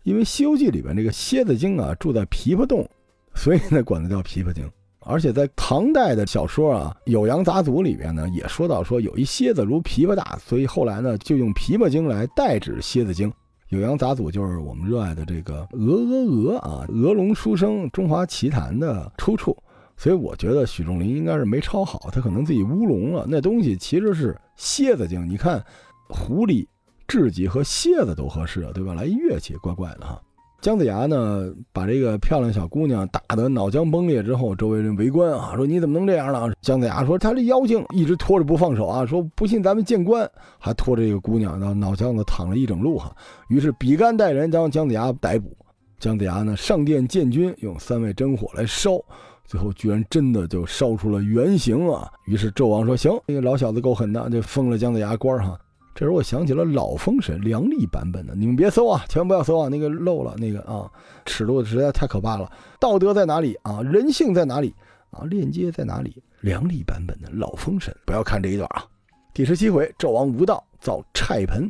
[0.04, 2.90] 因为《西游记》里边这个蝎子精啊住在琵琶洞，
[3.36, 4.64] 所以呢管它叫琵琶精。
[5.02, 13.30] 而且在唐代的小说啊《酉阳杂族里边呢也说到说有一蝎子如琵琶大，所以后来呢就用琵琶精来代指蝎子精。
[13.70, 19.55] 酉阳杂组就是我们热爱的这个鹅鹅鹅啊，鹅龙书生中华奇谭的出处。
[19.95, 23.26] 所以我觉得许仲林应该是没抄好，他可能自己乌龙了。
[23.28, 25.63] 那东西其实是蝎子精，你看
[26.07, 26.67] 狐狸。
[27.07, 28.93] 雉鸡和蝎子都合适啊，对吧？
[28.93, 30.22] 来乐器，怪怪的哈。
[30.62, 36.53] 姜子牙呢，把这个漂亮小姑娘打得脑浆崩裂之后，周围人围观啊，说你怎么能这样呢？
[36.62, 43.16] 姜子牙说他这妖精一直拖着不放手啊，说不信咱们见官，还拖着这个姑娘，然后脑浆子淌了一整路哈。
[43.47, 45.55] 于是比干带人将姜子牙逮捕。
[45.97, 48.99] 姜子牙呢，上殿见君，用三味真火来烧，
[49.45, 52.10] 最后居然真的就烧出了原形啊。
[52.26, 55.57] 于是纣王说行，这个老小子够狠的，就封了姜子牙官哈。
[56.00, 60.89] 这时候我想起了老封神梁丽版本的，你们别搜啊，千万不要搜啊，那个漏了那个啊，
[61.26, 62.50] 尺度实在太可怕了。
[62.80, 63.82] 道德在哪里啊？
[63.82, 64.74] 人性在哪里
[65.10, 65.26] 啊？
[65.26, 66.24] 链接在哪里？
[66.39, 68.86] 梁丽版本的老封神，不要看这一段啊。
[69.34, 71.70] 第十七回，纣王无道造虿盆，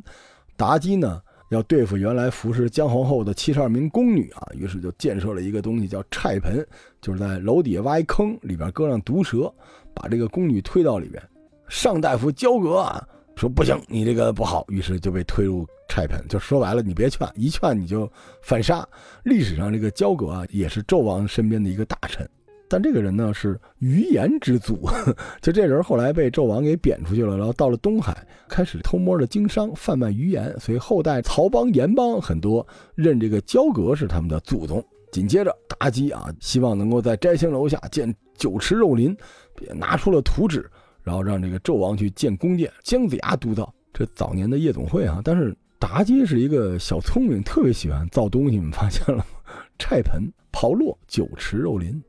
[0.56, 1.20] 妲己呢
[1.50, 6.64] 要对付原来服侍姜皇后的七十二名宫女啊，于是就建设了一个东西叫虿盆，
[7.02, 9.52] 就是在楼底下挖一坑，里边搁上毒蛇，
[9.92, 11.20] 把这个宫女推到里边。
[11.68, 13.04] 上大夫焦葛啊。
[13.40, 16.22] 说不行，你这个不好，于是就被推入虿盆。
[16.28, 18.12] 就说白了，你别劝，一劝你就
[18.42, 18.86] 反杀。
[19.24, 22.30] 历史上这个焦葛啊，也是纣王身边的一个大臣，
[22.68, 24.90] 但这个人呢是鱼盐之祖，
[25.42, 34.84] 就这人后来被纣王给贬出去了，然后到了东海，开始偷摸的经商，贩卖鱼盐，所以后代曹邦、盐邦很多认这个焦葛是他们的祖宗。
[35.14, 39.16] 紧接着妲己啊，希望能够在摘星楼下建酒池肉林，
[39.62, 40.70] 也拿出了图纸。
[41.04, 45.22] 然后让这个纣王去建宫殿，姜子牙督造这早年的夜总会啊。
[45.24, 49.26] 但是妲己是一个小聪明，特别喜欢造东西，你们发现了吗？
[49.80, 52.02] 菜盆、炮烙、酒池肉林。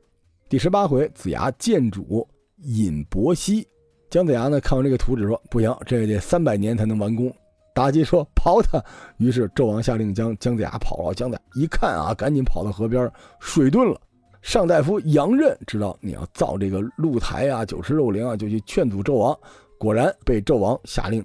[0.49, 2.27] 第十八回，子牙见主
[2.57, 3.65] 尹伯溪，
[4.09, 7.33] 姜子牙呢看完这个图纸说：“不行，这得三百年才能完工。”
[7.73, 8.83] 妲己说：“刨他。”
[9.17, 11.13] 于是纣王下令将姜子牙跑了。
[11.13, 13.99] 姜子牙一看啊，赶紧跑到河边水遁了。
[14.41, 19.37] 上大夫杨任知道你要造这个露台啊、酒池肉林啊，就去劝阻纣王。
[19.77, 21.23] 果然被纣王下令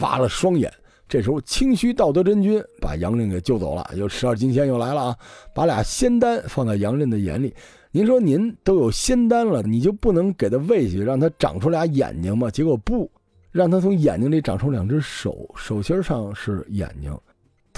[0.00, 0.72] 挖了双眼。
[1.08, 5.16] 这时候清虚道德真君把杨任给救走了，又十二金仙又来了啊，
[5.54, 7.54] 把俩仙丹放在杨任的眼里。
[7.92, 12.50] 您说您都有仙丹了，你就不能给他喂去，让他长出俩眼睛吗？
[12.50, 13.08] 结果不
[13.52, 17.16] 让他从眼睛里长出两只手，手心上是眼睛。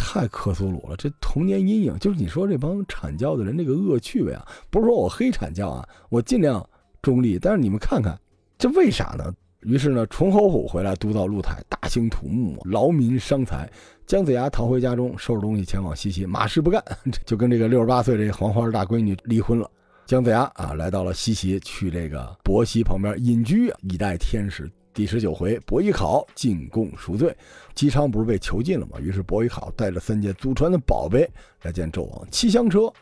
[0.01, 6.65] 太克苏鲁了，这童年阴影就是你说这帮阐教的人这个恶趣味啊，不是说我黑阐教啊，我尽量
[7.03, 8.19] 中立，但是你们看看，
[8.57, 9.35] 这为啥呢？
[9.63, 13.69] 于是呢，崇侯虎回来督造露台，大兴土木，劳民伤财。
[14.07, 16.83] 姜子牙逃回家中，收拾东西前往西岐，马氏不干，
[17.27, 19.69] 就跟这个六十八岁这黄花大闺女离婚了。
[20.07, 24.71] 姜子牙啊，来到了西岐，去这个伯西旁边隐居，以待天时。
[24.99, 27.33] 第十九回，伯邑考进贡赎罪，
[27.73, 28.99] 姬昌不是被囚禁了吗？
[28.99, 31.25] 于是伯邑考带着三件祖传的宝贝
[31.63, 32.29] 来见纣王。
[32.33, 32.93] 七香车、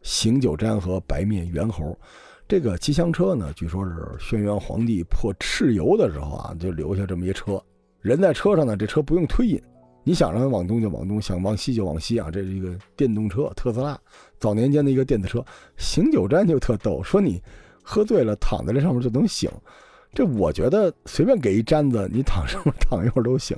[0.00, 1.98] 醒酒毡和白面猿猴。
[2.46, 7.60] 这个七香车呢，据说是轩辕皇帝破蚩尤的时候啊，就留下这么一车。
[8.00, 9.60] 人在车上呢，这车不用推引，
[10.04, 12.30] 你想让它往东就往东，想往西就往西啊。
[12.30, 13.98] 这是一个电动车，特斯拉
[14.38, 15.44] 早年间的一个电子车。
[15.76, 17.42] 醒酒毡就特逗，说你
[17.82, 19.50] 喝醉了躺在这上面就能醒。
[20.12, 23.56] 这我觉得随便给一毡子，你躺上面 躺一会儿都行。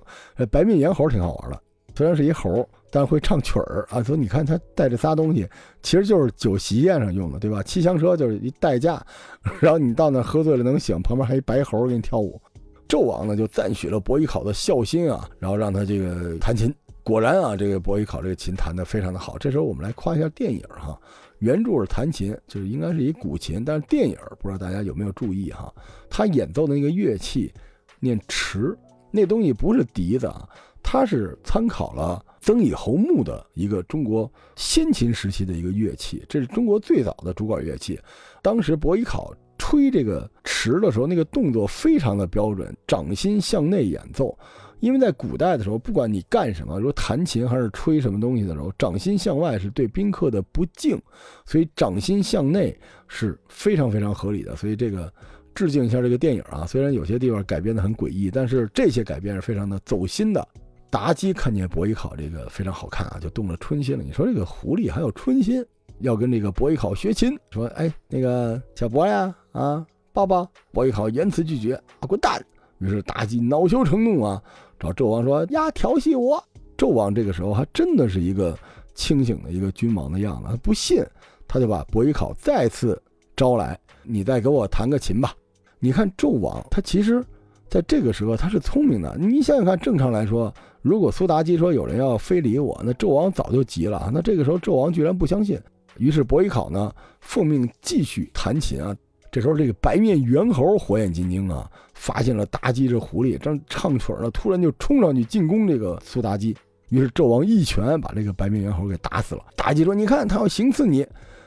[0.51, 1.61] 白面猿猴挺好玩的，
[1.95, 4.03] 虽然是一猴，但会唱曲儿啊。
[4.03, 5.49] 所以你看他带这仨东西，
[5.83, 7.63] 其实就是酒席宴上用的，对吧？
[7.63, 9.05] 七香车就是一代驾，
[9.61, 12.41] 然后你到那喝醉了能醒，旁边还一白猴给你跳舞。
[12.89, 16.73] 纣王呢就赞许了伯邑考的孝心啊，然后让他这个弹琴。
[17.03, 19.39] 果然啊，这个伯邑考这个琴弹得非常的好。
[19.39, 20.97] 这时候我们来夸一下电影哈。
[21.43, 25.75] 原著是弹琴，就是应该是一古琴，但是电影不知道大家有没有注意哈，
[26.09, 27.53] 他演奏的那个乐器
[27.99, 28.79] 念池，
[29.11, 30.49] 那东西不是笛子啊，
[30.85, 37.99] 它是参考了曾以侯墓的一个中国先秦时期的一个乐器，这是中国最早的竹管乐器。
[38.41, 44.39] 当时伯邑考吹这个池的时候，那个动作非常的标准，掌心向内演奏。
[44.83, 51.01] 因为在古代的时候，不管你干什么，如弹琴还是吹什么东西的时候，掌心向外是对宾客的不敬，
[51.47, 52.77] 所以掌心向内
[53.07, 54.57] 是非常非常合理的。
[54.57, 55.11] 所以这个
[55.55, 60.45] 致敬一下这个电影啊，虽然有些地方改编的很诡异，但是这些改编是非常的走心的。
[60.91, 64.03] 妲己看见伯邑考这个非常好看啊，就动了春心了。
[64.03, 65.65] 你说这个狐狸还有春心，
[66.01, 70.45] 要跟这个伯邑考学琴，说哎那个小伯呀啊抱抱。
[70.73, 72.45] 伯邑考严词拒绝啊滚蛋。
[72.79, 74.43] 于是妲己恼羞成怒啊。
[74.83, 76.43] 找纣王说呀，调戏我！
[76.77, 78.59] 纣王这个时候还真的是一个
[78.95, 81.01] 清醒的一个君王的样子，他不信，
[81.47, 83.01] 他就把伯邑考再次
[83.37, 85.33] 招来，你再给我弹个琴吧。
[85.79, 87.25] 你看纣王，他其实
[87.69, 89.17] 在这个时候他是聪明的。
[89.17, 94.11] 你想想看，正常来说，如果苏妲己说有人要非礼我，那纣王早就急了。
[94.13, 95.57] 那这个时候纣王居然不相信，
[95.99, 98.97] 于是伯邑考呢奉命继续弹琴啊。
[99.33, 106.55] 这时候，这个白面猿猴火眼金睛啊，发现了妲己这狐狸正唱曲呢，突然就冲上去进攻这个苏妲己。
[106.91, 109.43] 于是纣王一拳把这个白面猿猴给打死了。
[109.57, 111.07] 妲己说：“你看，他要行刺你。”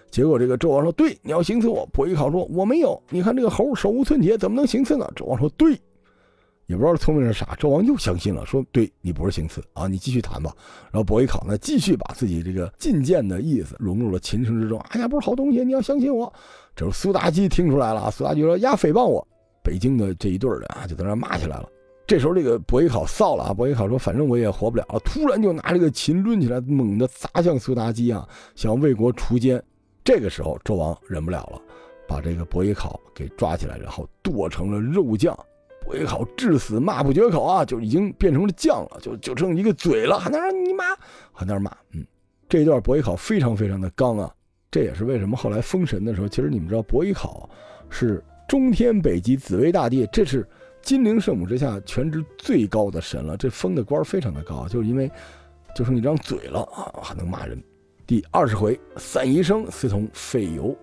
[0.10, 3.00] 结果这个纣王说：“对，你要行刺我。”伯邑考说：“我没有。
[3.12, 5.80] 你看这个猴手无寸铁，怎么能行刺呢？”纣王说：“对。”
[6.68, 10.52] 也不知道聪明是啥，纣王又相信了，说：“对你不是行刺啊，你继续弹吧。”
[10.92, 14.80] 然后伯邑考呢，继续把自己这个进谏的意思融入了琴声之中。
[14.90, 16.32] 哎呀，不是好东西，你要相信我。
[16.76, 19.26] 这时候苏妲己听出来了，苏妲己说：“呀，诽谤我！”
[19.64, 21.70] 北京的这一对儿的啊，就在那骂起来了。
[22.08, 29.64] 这时候这个伯邑考臊了啊，伯邑考说：“反正我也活不了了。”突然就拿这个琴抡起来，猛地砸向苏妲己啊，想为国除奸。
[30.04, 31.60] 这个时候纣王忍不了了，
[32.08, 35.36] 把这个伯邑考给抓起来，然后剁成了肉酱。
[35.86, 40.84] 伯邑考至死骂不绝口啊，就已经变成了酱了，就就剩一个嘴了，还在那你妈，
[41.32, 41.72] 还在那骂。
[41.94, 42.06] 嗯，
[42.50, 44.34] 这一段伯邑考非常非常的刚啊。
[44.72, 47.50] 这也是为什么后来封神的时候，其实你们知道伯邑考
[47.90, 50.46] 是中天北极紫薇大帝，这是。
[50.82, 55.10] 金陵圣母之下，全职最高的神了，这封的官非常的高，就是因为
[55.76, 57.60] 就剩一张嘴了啊，还能骂人。
[58.06, 60.78] 第二十回，散宜生私通费油，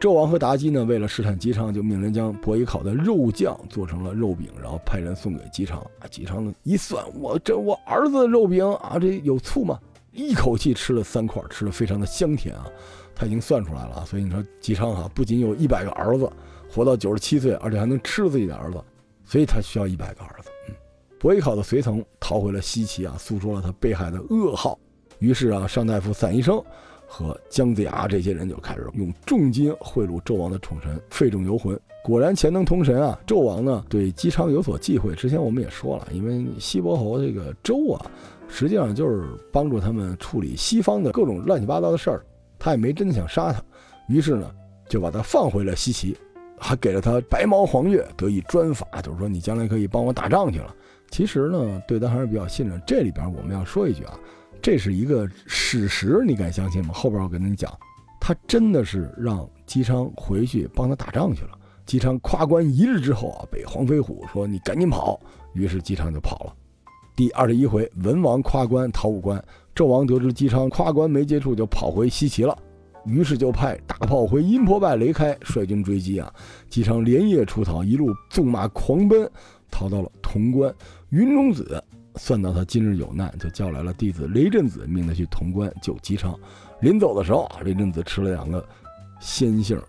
[0.00, 5.78] 纣王和妲己呢，为了试探姬昌，就命人将伯邑考的肉酱做成了肉饼，然后派人送给姬昌。
[5.98, 9.78] 啊，姬昌呢一算，我这我儿子的肉饼啊，这有醋吗？
[10.12, 12.66] 一口气吃了三块，吃的非常的香甜啊，
[13.14, 14.04] 他已经算出来了啊。
[14.06, 16.32] 所以你说姬昌哈，不仅有一百个儿子，
[16.72, 18.82] 活到九十七岁，而且还能吃自己的儿子。
[19.22, 20.50] 所以他需要一百个儿子。
[20.68, 20.74] 嗯，
[21.18, 24.78] 伯邑考的随从逃回了西岐啊，诉说了他被害的噩耗。
[25.18, 26.58] 于是啊，上大夫散宜生
[27.12, 31.78] 和姜子牙这些人就开始用重金贿赂纣王的宠臣费仲游魂。
[32.04, 33.18] 果然钱能通神啊！
[33.26, 35.12] 纣王呢对姬昌有所忌讳。
[35.14, 38.06] 之前我们也说了，因为西伯侯这个周啊，
[38.48, 42.24] 实际上就是帮助他们处理西方的各种乱七八糟的事儿，
[42.58, 43.60] 他也没真的想杀他。
[44.08, 44.48] 于是呢，
[44.88, 46.16] 就把他放回了西岐。
[46.62, 50.76] 还给了他白毛黄月得以专法，就是说你将来可以帮我打仗去了。
[51.10, 52.78] 其实呢，对他还是比较信任。
[52.86, 54.18] 这里边我们要说一句啊，
[54.62, 56.92] 这是一个史实，你敢相信吗？
[56.92, 57.72] 后边我跟你讲，
[58.20, 61.50] 他真的是让姬昌回去帮他打仗去了。
[61.86, 65.18] 姬昌跨关一日之后啊，被黄飞虎说你赶紧跑，
[65.54, 66.54] 于是姬昌就跑了。
[67.16, 69.42] 第二十一回，文王跨关逃五关，
[69.74, 72.56] 纣王得知姬昌跨关没接触，就跑回西岐了。
[73.06, 76.32] 于是就派大炮回阴婆拜雷开，率军追击啊！
[76.68, 79.28] 姬昌连夜出逃，一路纵马狂奔，
[79.70, 80.72] 逃到了潼关。
[81.08, 81.82] 云中子
[82.16, 86.38] 算到他今日有难，就叫来了弟子雷震子，命他去潼关救姬昌。
[86.80, 88.66] 临走的时候，雷震子吃了两个
[89.20, 89.80] 鲜杏，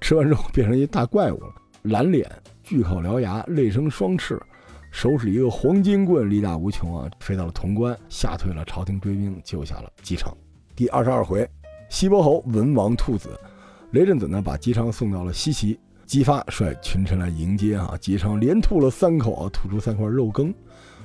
[0.00, 1.52] 吃完之后变成一大怪物了，
[1.82, 2.30] 蓝脸、
[2.62, 4.40] 巨口獠牙、泪生双翅，
[4.90, 7.10] 手使一个黄金棍，力大无穷啊！
[7.20, 10.34] 飞到了潼关，吓退了朝廷追兵，救下了姬昌。
[10.74, 11.48] 第二十二回。
[11.90, 13.30] 西伯侯文王兔子，
[13.92, 20.52] 雷震子呢把姬昌送到了西岐，姬发率群臣来迎接啊，姬昌连吐了三口啊，吐出三块肉羹，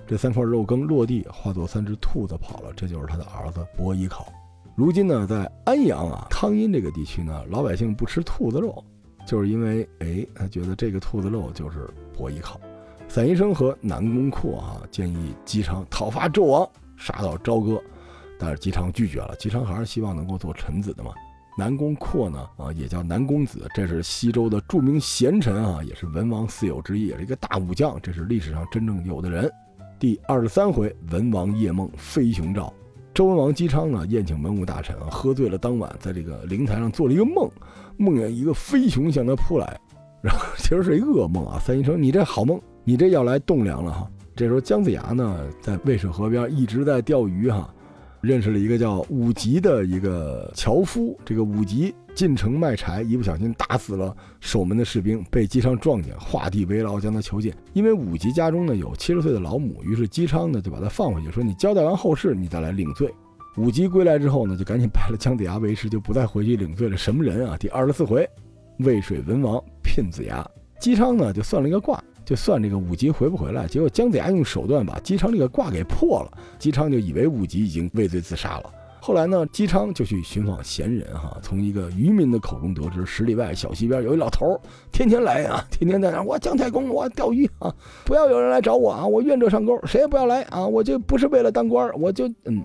[0.05, 4.27] 这三块肉羹落地化作三只兔子跑了，这就是他的儿子伯邑考。
[4.75, 8.83] 如今呢，在安阳啊汤阴这个地区呢，老百姓不吃兔子肉，
[9.25, 12.59] 就是因为哎，他觉得这个兔子肉就是伯邑考。
[13.07, 17.79] 散宜生和南宫阔啊建议姬昌讨伐纣王，杀到朝歌。
[18.39, 21.11] 但是姬昌拒绝了，姬昌还是希望能够做臣子的嘛。
[21.55, 29.49] 南宫阔呢，啊，也叫南宫子，这是西周的著名贤臣啊，也是文王四友之一，也是一个大武将，这是历史上真正有的人。
[30.03, 32.73] 第二十三回，文王夜梦飞熊照，
[33.13, 37.49] 周文王姬昌呢，宴请文武大臣，喝醉了，当晚在这个灵台上做了一个梦，
[37.95, 39.79] 梦见一个飞熊向他扑来，
[40.21, 41.57] 然后 其实是一噩梦啊。
[41.57, 44.05] 三医生，你这好梦，你这要来栋梁了哈。
[44.35, 47.73] 这时候姜子牙呢，在渭水河边一直在钓鱼哈。
[48.19, 57.53] 认识了一个叫武吉的一个樵夫，这个武吉进城卖柴，一不小心打死了守门的士兵，被姬昌撞见，画地为牢，将他囚禁。
[57.73, 63.13] 因为武吉家中呢有七十岁的老母，于是姬昌呢就把他放回去，说你交代完后事，你再来领罪。
[63.57, 66.97] 武吉归来之后呢，就赶紧拜了姜子牙为师，就不再回去领罪了。
[66.97, 67.57] 什么人啊？
[67.57, 68.27] 第二十四回，
[68.79, 70.43] 渭水文王聘子牙，
[70.79, 72.03] 姬昌呢就算了一个卦。
[72.25, 78.71] 就算这个武吉回不回来，结果姜子牙用手段把姬昌这个卦给破了，姬昌就以为武吉已经畏罪自杀了。
[79.05, 84.57] 后来呢，姬昌就去寻访贤人，哈，从一个渔民的口中得知，十里外小溪边有一老头，
[84.93, 87.69] 天天来啊， 天天在那，我姜太公，我钓鱼啊，
[88.05, 92.63] 不要有人来找我啊，我愿者上钩，谁也不要来啊，我就不是为了当官，我就嗯，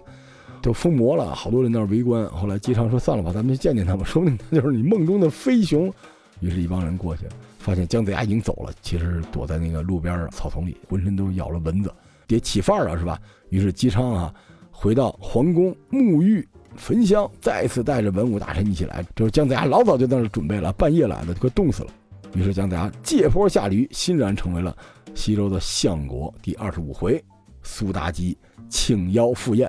[0.62, 2.24] 就疯魔了，好多人在那围观。
[2.26, 5.92] 后来姬昌说，算了吧，咱们去见见他吧，说不定他 就是你梦中的飞熊。
[6.38, 7.24] 于是，一帮人过去。
[7.58, 11.92] 发现姜子牙已经走了，其实躲在那个路边草丛里，浑身都咬了蚊子，
[12.28, 13.20] 得起范儿啊，是吧？
[13.48, 14.32] 于是姬昌啊，
[14.80, 19.04] 回到皇宫沐浴焚香，再次带着文武大臣一起来。
[19.12, 21.90] 这姜子牙老早就在那准备了，半夜来的，快冻死了。
[22.32, 24.76] 于是姜子牙借坡下驴，欣然成为了
[25.16, 26.32] 西周的相国。
[26.40, 27.20] 第二十五回，
[27.60, 29.68] 苏妲己请邀赴宴。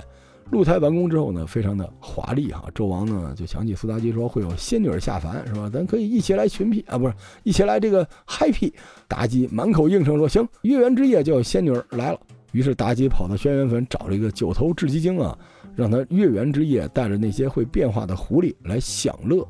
[0.51, 2.65] 露台完工之后呢，非常的华丽哈。
[2.75, 5.67] 纣王呢就想起苏妲己说会有仙女下凡是吧？
[5.73, 8.71] 咱可以一起来群辟啊，不是一起来这个嗨皮。
[9.07, 12.19] 妲己满口应承说行，月圆之夜就有仙女来了。
[12.51, 15.37] 于是妲己跑到轩辕坟找了一个九头雉鸡精啊，
[15.75, 19.47] 让他月圆之夜带着那些会变化的狐狸来享乐。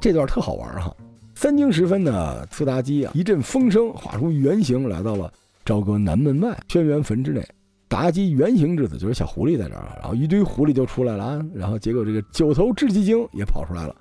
[0.00, 0.94] 这段特好玩哈。
[1.34, 5.32] 三更时分呢，苏妲己啊一阵风声，化出原形来到了。
[5.64, 7.46] 朝歌南门外，轩辕坟之内，
[7.90, 13.94] 妲己原形之子就是小狐狸在这儿，然后一堆狐狸就出来了啊，然后结果这个九头雉鸡精也跑出来了。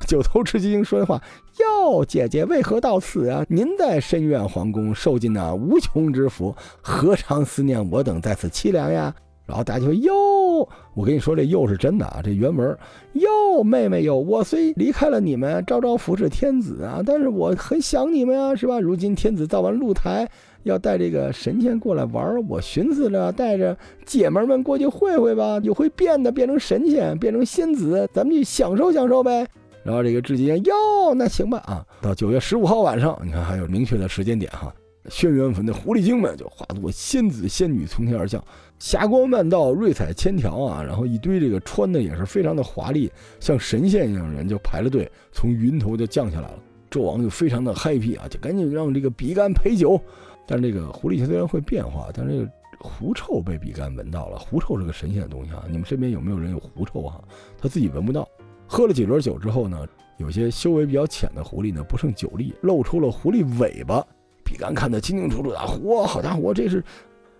[0.06, 1.20] 九头雉鸡精说的话
[1.60, 3.44] ：“哟，姐姐为何到此啊？
[3.48, 9.14] 您在深院皇宫受尽那无穷之福，何尝思念我等在此凄凉呀？”
[9.46, 12.20] 然后大家说：“哟，我跟你说，这又是真的啊！
[12.24, 12.76] 这原文，
[13.12, 18.80] 哟，妹妹哟，我虽离开了你们，朝朝服侍天子啊，但是我很想你们啊，是吧？
[18.80, 20.26] 如今天子造完露台，
[20.62, 23.76] 要带这个神仙过来玩，我寻思着带着
[24.06, 29.46] 姐们们过去会会吧，就会变的变成神仙，变成仙子，咱们去享受享受呗。
[29.84, 34.74] 然后这个至今，哟，那行吧啊，到九月十五号晚上，你看还有明确的时间点哈。”
[35.10, 38.42] 轩辕坟的狐狸精们就化作仙子仙女从天而降，
[38.78, 40.82] 霞光万道，瑞彩千条啊！
[40.82, 46.58] 然后一堆这个穿的也是非常的华丽，像神仙一样的人就排了队，从云头就降下来了。
[46.90, 50.00] 纣王就非常的 happy 啊，就赶紧让这个比干陪酒。
[50.46, 54.38] 但这个狐狸精虽然会变化，但这个狐臭被比干闻到了。
[54.38, 55.64] 狐臭是个神仙的东西啊！
[55.68, 57.20] 你们身边有没有人有狐臭啊？
[57.60, 58.26] 他自己闻不到。
[58.74, 64.04] 喝了几轮酒之后呢，有些修为比较浅的狐狸呢，不胜酒力，露出了狐狸尾巴。
[64.44, 66.82] 比干看得清清楚楚的，哇，好家伙，这是，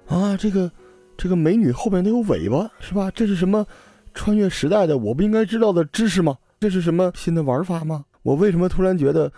[0.06, 0.70] 啊，这个，
[1.16, 3.10] 这个美女后面都有尾巴，是吧？
[3.10, 3.66] 这是什么
[4.14, 6.38] 穿越时代的我不应该知道的知识吗？
[6.60, 8.04] 这是什么新的玩法吗？
[8.22, 9.30] 我为什么突然觉得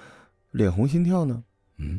[0.51, 1.43] 脸红心跳呢？
[1.79, 1.99] 嗯，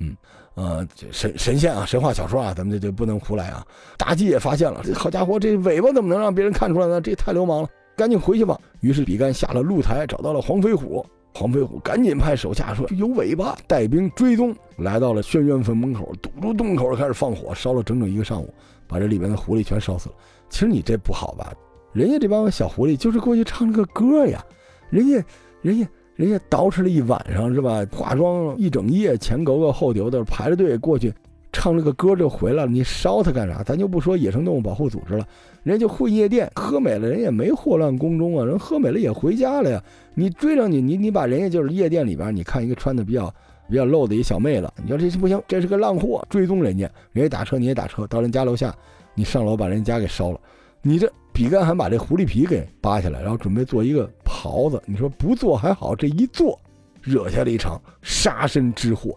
[0.00, 0.16] 嗯，
[0.54, 3.62] 呃，神神仙啊，神话小说啊，咱们这就不能胡来啊！
[3.98, 7.02] 妲己也发现了，这好家伙，这尾巴怎么能让别人看出来呢？
[7.02, 8.60] 这太流氓了，赶紧回去吧。
[8.80, 11.04] 于是比干下了露台，找到了黄飞虎。
[11.34, 18.48] 黄飞虎赶紧派手下说：“有尾巴，带兵追踪，来到了轩辕坟门口，堵住洞口，开始放火，烧了整整一个上午，
[18.86, 20.14] 把这里面的狐狸全烧死了。
[20.48, 21.52] 其实你这不好吧？
[21.92, 24.42] 人家这帮小狐狸就是过去唱了个歌呀，
[24.88, 25.22] 人家，
[25.60, 27.84] 人家，人家捯饬了一晚上是吧？
[27.92, 31.12] 化妆一整夜，前勾勾后丢的，排着队过去。”
[31.58, 33.62] 唱了个歌就回来了，你烧他干啥？
[33.62, 35.26] 咱就不说野生动物保护组织了，
[35.62, 39.82] 人家就混夜店，喝美了，人也没祸乱宫中啊，人喝美了也回家了呀。
[40.14, 43.34] 你追上去，你你把人家就是夜店里边，你看一个穿的比较
[43.70, 48.74] 比较露的一小妹子，你说这是不行，这是个浪货，追踪人家，人家打车你也打车到人家楼下，
[49.14, 50.38] 你上楼把人家给烧了。
[50.82, 54.80] 你这比干还把这狐狸皮给扒下来，然后准备做一个袍子。
[54.84, 56.60] 你说不做还好，这一做，
[57.00, 59.16] 惹下了一场杀身之祸。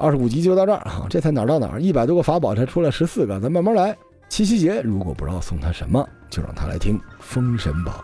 [0.00, 1.80] 二十五集就到这儿啊，这才哪儿到哪儿？
[1.80, 3.94] 一百多个法宝才出来十四个，咱慢慢来。
[4.30, 7.94] 七夕节如果不知道送他什么，就让他来听《封神榜》。